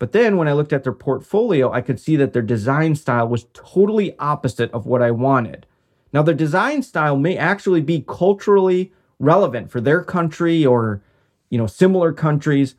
But 0.00 0.10
then 0.10 0.36
when 0.36 0.48
I 0.48 0.52
looked 0.52 0.72
at 0.72 0.82
their 0.82 0.92
portfolio, 0.92 1.70
I 1.70 1.80
could 1.80 2.00
see 2.00 2.16
that 2.16 2.32
their 2.32 2.42
design 2.42 2.96
style 2.96 3.28
was 3.28 3.46
totally 3.52 4.18
opposite 4.18 4.72
of 4.72 4.84
what 4.84 5.00
I 5.00 5.12
wanted. 5.12 5.64
Now, 6.12 6.22
their 6.22 6.34
design 6.34 6.82
style 6.82 7.16
may 7.16 7.36
actually 7.36 7.82
be 7.82 8.04
culturally 8.08 8.92
relevant 9.20 9.70
for 9.70 9.80
their 9.80 10.02
country 10.02 10.66
or, 10.66 11.02
you 11.50 11.58
know, 11.58 11.68
similar 11.68 12.12
countries, 12.12 12.74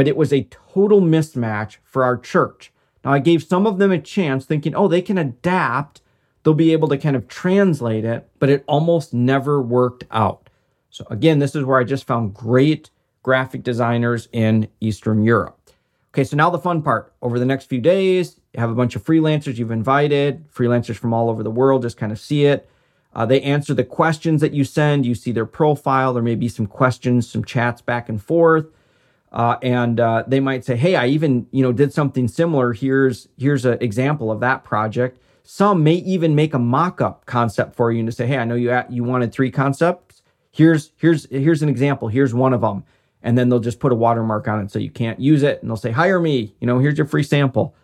but 0.00 0.08
it 0.08 0.16
was 0.16 0.32
a 0.32 0.48
total 0.72 1.02
mismatch 1.02 1.76
for 1.84 2.02
our 2.02 2.16
church. 2.16 2.72
Now, 3.04 3.12
I 3.12 3.18
gave 3.18 3.42
some 3.42 3.66
of 3.66 3.76
them 3.76 3.92
a 3.92 3.98
chance 3.98 4.46
thinking, 4.46 4.74
oh, 4.74 4.88
they 4.88 5.02
can 5.02 5.18
adapt, 5.18 6.00
they'll 6.42 6.54
be 6.54 6.72
able 6.72 6.88
to 6.88 6.96
kind 6.96 7.16
of 7.16 7.28
translate 7.28 8.06
it, 8.06 8.26
but 8.38 8.48
it 8.48 8.64
almost 8.66 9.12
never 9.12 9.60
worked 9.60 10.04
out. 10.10 10.48
So, 10.88 11.06
again, 11.10 11.38
this 11.38 11.54
is 11.54 11.64
where 11.64 11.78
I 11.78 11.84
just 11.84 12.06
found 12.06 12.32
great 12.32 12.88
graphic 13.22 13.62
designers 13.62 14.26
in 14.32 14.68
Eastern 14.80 15.22
Europe. 15.22 15.58
Okay, 16.14 16.24
so 16.24 16.34
now 16.34 16.48
the 16.48 16.58
fun 16.58 16.80
part. 16.80 17.12
Over 17.20 17.38
the 17.38 17.44
next 17.44 17.66
few 17.66 17.82
days, 17.82 18.40
you 18.54 18.60
have 18.60 18.70
a 18.70 18.74
bunch 18.74 18.96
of 18.96 19.04
freelancers 19.04 19.58
you've 19.58 19.70
invited, 19.70 20.50
freelancers 20.50 20.96
from 20.96 21.12
all 21.12 21.28
over 21.28 21.42
the 21.42 21.50
world, 21.50 21.82
just 21.82 21.98
kind 21.98 22.10
of 22.10 22.18
see 22.18 22.46
it. 22.46 22.66
Uh, 23.14 23.26
they 23.26 23.42
answer 23.42 23.74
the 23.74 23.84
questions 23.84 24.40
that 24.40 24.54
you 24.54 24.64
send. 24.64 25.04
You 25.04 25.14
see 25.14 25.32
their 25.32 25.44
profile. 25.44 26.14
There 26.14 26.22
may 26.22 26.36
be 26.36 26.48
some 26.48 26.66
questions, 26.66 27.28
some 27.28 27.44
chats 27.44 27.82
back 27.82 28.08
and 28.08 28.22
forth. 28.22 28.64
Uh, 29.32 29.56
and 29.62 30.00
uh, 30.00 30.24
they 30.26 30.40
might 30.40 30.64
say, 30.64 30.76
"Hey, 30.76 30.96
I 30.96 31.06
even 31.06 31.46
you 31.52 31.62
know 31.62 31.72
did 31.72 31.92
something 31.92 32.26
similar. 32.26 32.72
Here's 32.72 33.28
here's 33.38 33.64
an 33.64 33.78
example 33.80 34.30
of 34.30 34.40
that 34.40 34.64
project." 34.64 35.18
Some 35.42 35.82
may 35.82 35.94
even 35.94 36.34
make 36.34 36.54
a 36.54 36.58
mock-up 36.58 37.26
concept 37.26 37.74
for 37.74 37.90
you 37.90 38.00
and 38.00 38.08
to 38.08 38.12
say, 38.12 38.26
"Hey, 38.26 38.38
I 38.38 38.44
know 38.44 38.54
you 38.54 38.70
at, 38.70 38.92
you 38.92 39.04
wanted 39.04 39.32
three 39.32 39.50
concepts. 39.50 40.22
Here's 40.50 40.92
here's 40.96 41.28
here's 41.30 41.62
an 41.62 41.68
example. 41.68 42.08
Here's 42.08 42.34
one 42.34 42.52
of 42.52 42.60
them." 42.60 42.84
And 43.22 43.36
then 43.36 43.50
they'll 43.50 43.60
just 43.60 43.80
put 43.80 43.92
a 43.92 43.94
watermark 43.94 44.48
on 44.48 44.60
it 44.64 44.70
so 44.70 44.78
you 44.78 44.90
can't 44.90 45.20
use 45.20 45.42
it. 45.42 45.60
And 45.60 45.70
they'll 45.70 45.76
say, 45.76 45.92
"Hire 45.92 46.18
me. 46.18 46.54
You 46.60 46.66
know, 46.66 46.78
here's 46.78 46.98
your 46.98 47.06
free 47.06 47.22
sample." 47.22 47.74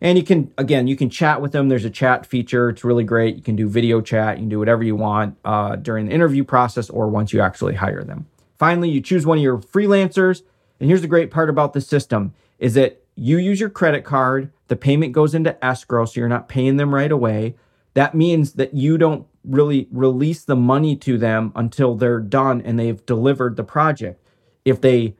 And 0.00 0.16
you 0.16 0.24
can 0.24 0.52
again, 0.58 0.88
you 0.88 0.96
can 0.96 1.10
chat 1.10 1.40
with 1.40 1.52
them. 1.52 1.68
There's 1.68 1.84
a 1.84 1.90
chat 1.90 2.26
feature. 2.26 2.70
It's 2.70 2.84
really 2.84 3.04
great. 3.04 3.36
You 3.36 3.42
can 3.42 3.56
do 3.56 3.68
video 3.68 4.00
chat. 4.00 4.36
You 4.36 4.42
can 4.42 4.48
do 4.48 4.58
whatever 4.58 4.82
you 4.82 4.96
want 4.96 5.36
uh, 5.44 5.76
during 5.76 6.06
the 6.06 6.12
interview 6.12 6.44
process 6.44 6.90
or 6.90 7.08
once 7.08 7.32
you 7.32 7.40
actually 7.40 7.74
hire 7.74 8.02
them. 8.02 8.26
Finally, 8.58 8.90
you 8.90 9.00
choose 9.00 9.24
one 9.26 9.38
of 9.38 9.44
your 9.44 9.58
freelancers 9.58 10.42
and 10.80 10.88
here's 10.88 11.02
the 11.02 11.08
great 11.08 11.30
part 11.30 11.50
about 11.50 11.72
the 11.72 11.80
system 11.80 12.34
is 12.58 12.74
that 12.74 13.02
you 13.14 13.38
use 13.38 13.60
your 13.60 13.70
credit 13.70 14.04
card, 14.04 14.50
the 14.68 14.76
payment 14.76 15.12
goes 15.12 15.34
into 15.34 15.62
escrow, 15.64 16.04
so 16.04 16.20
you're 16.20 16.28
not 16.28 16.48
paying 16.48 16.76
them 16.76 16.94
right 16.94 17.10
away. 17.10 17.56
That 17.94 18.14
means 18.14 18.52
that 18.52 18.74
you 18.74 18.96
don't 18.96 19.26
really 19.44 19.88
release 19.90 20.44
the 20.44 20.56
money 20.56 20.94
to 20.96 21.18
them 21.18 21.52
until 21.56 21.94
they're 21.94 22.20
done 22.20 22.60
and 22.60 22.78
they've 22.78 23.04
delivered 23.06 23.56
the 23.56 23.64
project. 23.64 24.22
If 24.64 24.80
they 24.80 25.16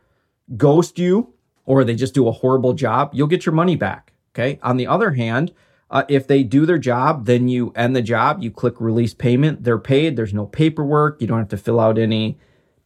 ghost 0.57 0.99
you 0.99 1.35
or 1.65 1.83
they 1.83 1.95
just 1.95 2.15
do 2.15 2.29
a 2.29 2.33
horrible 2.33 2.73
job, 2.73 3.11
you'll 3.13 3.27
get 3.27 3.47
your 3.47 3.55
money 3.55 3.75
back. 3.75 4.13
Okay. 4.33 4.61
On 4.63 4.77
the 4.77 4.87
other 4.87 5.13
hand, 5.13 5.53
uh, 5.91 6.05
if 6.09 6.27
they 6.27 6.43
do 6.43 6.67
their 6.67 6.79
job, 6.79 7.27
then 7.27 7.49
you 7.49 7.73
end 7.75 7.97
the 7.97 8.03
job, 8.03 8.43
you 8.43 8.51
click 8.51 8.81
release 8.81 9.15
payment, 9.15 9.65
they're 9.65 9.79
paid, 9.79 10.17
there's 10.17 10.35
no 10.35 10.47
paperwork, 10.47 11.21
you 11.21 11.27
don't 11.27 11.39
have 11.39 11.49
to 11.49 11.57
fill 11.57 11.81
out 11.81 11.99
any 11.99 12.39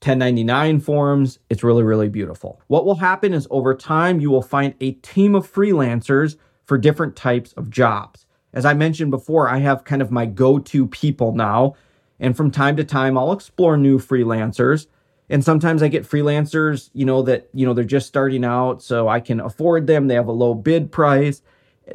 1099 0.02 0.80
forms. 0.80 1.38
It's 1.48 1.62
really, 1.62 1.82
really 1.82 2.08
beautiful. 2.08 2.60
What 2.66 2.84
will 2.84 2.96
happen 2.96 3.32
is 3.32 3.46
over 3.50 3.74
time, 3.74 4.20
you 4.20 4.30
will 4.30 4.42
find 4.42 4.74
a 4.80 4.92
team 4.92 5.34
of 5.34 5.50
freelancers 5.50 6.36
for 6.64 6.76
different 6.76 7.14
types 7.16 7.52
of 7.52 7.70
jobs. 7.70 8.26
As 8.52 8.64
I 8.64 8.74
mentioned 8.74 9.10
before, 9.10 9.48
I 9.48 9.58
have 9.58 9.84
kind 9.84 10.02
of 10.02 10.10
my 10.10 10.26
go 10.26 10.58
to 10.58 10.86
people 10.86 11.32
now. 11.32 11.76
And 12.20 12.36
from 12.36 12.50
time 12.50 12.76
to 12.76 12.84
time, 12.84 13.16
I'll 13.16 13.32
explore 13.32 13.76
new 13.76 13.98
freelancers. 13.98 14.86
And 15.30 15.42
sometimes 15.44 15.82
I 15.82 15.88
get 15.88 16.08
freelancers, 16.08 16.90
you 16.92 17.06
know, 17.06 17.22
that, 17.22 17.48
you 17.54 17.64
know, 17.64 17.72
they're 17.72 17.84
just 17.84 18.06
starting 18.06 18.44
out, 18.44 18.82
so 18.82 19.08
I 19.08 19.20
can 19.20 19.40
afford 19.40 19.86
them. 19.86 20.06
They 20.06 20.14
have 20.14 20.28
a 20.28 20.32
low 20.32 20.54
bid 20.54 20.92
price. 20.92 21.42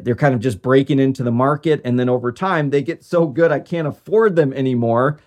They're 0.00 0.16
kind 0.16 0.34
of 0.34 0.40
just 0.40 0.60
breaking 0.60 0.98
into 0.98 1.22
the 1.22 1.30
market. 1.30 1.80
And 1.84 1.98
then 1.98 2.08
over 2.08 2.32
time, 2.32 2.70
they 2.70 2.82
get 2.82 3.04
so 3.04 3.26
good, 3.26 3.52
I 3.52 3.60
can't 3.60 3.86
afford 3.86 4.34
them 4.34 4.52
anymore. 4.52 5.20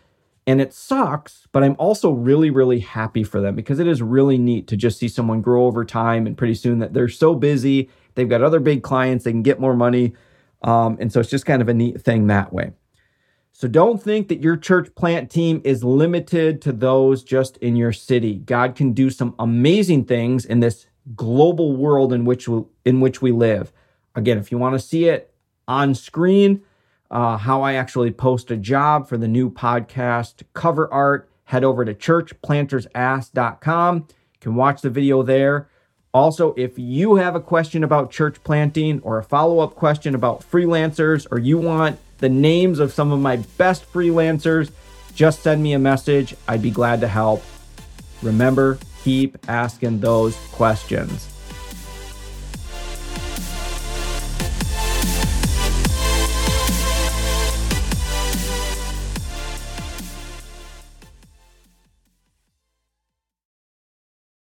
And 0.47 0.59
it 0.59 0.73
sucks, 0.73 1.47
but 1.51 1.63
I'm 1.63 1.75
also 1.77 2.11
really, 2.11 2.49
really 2.49 2.79
happy 2.79 3.23
for 3.23 3.39
them 3.41 3.55
because 3.55 3.79
it 3.79 3.87
is 3.87 4.01
really 4.01 4.39
neat 4.39 4.67
to 4.67 4.75
just 4.75 4.97
see 4.97 5.07
someone 5.07 5.41
grow 5.41 5.65
over 5.65 5.85
time. 5.85 6.25
And 6.25 6.37
pretty 6.37 6.55
soon 6.55 6.79
that 6.79 6.93
they're 6.93 7.09
so 7.09 7.35
busy, 7.35 7.89
they've 8.15 8.27
got 8.27 8.41
other 8.41 8.59
big 8.59 8.81
clients, 8.81 9.23
they 9.23 9.31
can 9.31 9.43
get 9.43 9.59
more 9.59 9.75
money. 9.75 10.13
Um, 10.63 10.97
and 10.99 11.11
so 11.11 11.19
it's 11.19 11.29
just 11.29 11.45
kind 11.45 11.61
of 11.61 11.69
a 11.69 11.73
neat 11.73 12.01
thing 12.01 12.27
that 12.27 12.51
way. 12.51 12.71
So 13.51 13.67
don't 13.67 14.01
think 14.01 14.29
that 14.29 14.41
your 14.41 14.57
church 14.57 14.93
plant 14.95 15.29
team 15.29 15.61
is 15.63 15.83
limited 15.83 16.61
to 16.63 16.71
those 16.71 17.23
just 17.23 17.57
in 17.57 17.75
your 17.75 17.91
city. 17.91 18.35
God 18.35 18.75
can 18.75 18.93
do 18.93 19.09
some 19.09 19.35
amazing 19.37 20.05
things 20.05 20.45
in 20.45 20.61
this 20.61 20.87
global 21.15 21.75
world 21.75 22.13
in 22.13 22.25
which 22.25 22.47
we, 22.47 22.63
in 22.85 23.01
which 23.01 23.21
we 23.21 23.31
live. 23.31 23.71
Again, 24.15 24.37
if 24.37 24.51
you 24.51 24.57
want 24.57 24.73
to 24.73 24.79
see 24.79 25.05
it 25.05 25.33
on 25.67 25.93
screen, 25.93 26.63
uh, 27.11 27.37
how 27.37 27.61
I 27.61 27.73
actually 27.73 28.09
post 28.11 28.51
a 28.51 28.57
job 28.57 29.07
for 29.07 29.17
the 29.17 29.27
new 29.27 29.51
podcast 29.51 30.41
cover 30.53 30.91
art, 30.91 31.29
head 31.43 31.63
over 31.63 31.85
to 31.85 31.93
churchplantersask.com. 31.93 33.95
You 33.97 34.05
can 34.39 34.55
watch 34.55 34.81
the 34.81 34.89
video 34.89 35.21
there. 35.21 35.67
Also, 36.13 36.53
if 36.55 36.79
you 36.79 37.15
have 37.15 37.35
a 37.35 37.41
question 37.41 37.83
about 37.83 38.11
church 38.11 38.41
planting 38.43 39.01
or 39.01 39.17
a 39.17 39.23
follow 39.23 39.59
up 39.59 39.75
question 39.75 40.15
about 40.15 40.49
freelancers, 40.49 41.27
or 41.31 41.39
you 41.39 41.57
want 41.57 41.99
the 42.19 42.29
names 42.29 42.79
of 42.79 42.93
some 42.93 43.11
of 43.11 43.19
my 43.19 43.35
best 43.57 43.91
freelancers, 43.91 44.71
just 45.13 45.43
send 45.43 45.61
me 45.61 45.73
a 45.73 45.79
message. 45.79 46.33
I'd 46.47 46.61
be 46.61 46.71
glad 46.71 47.01
to 47.01 47.07
help. 47.07 47.43
Remember, 48.21 48.79
keep 49.03 49.37
asking 49.49 49.99
those 49.99 50.37
questions. 50.51 51.27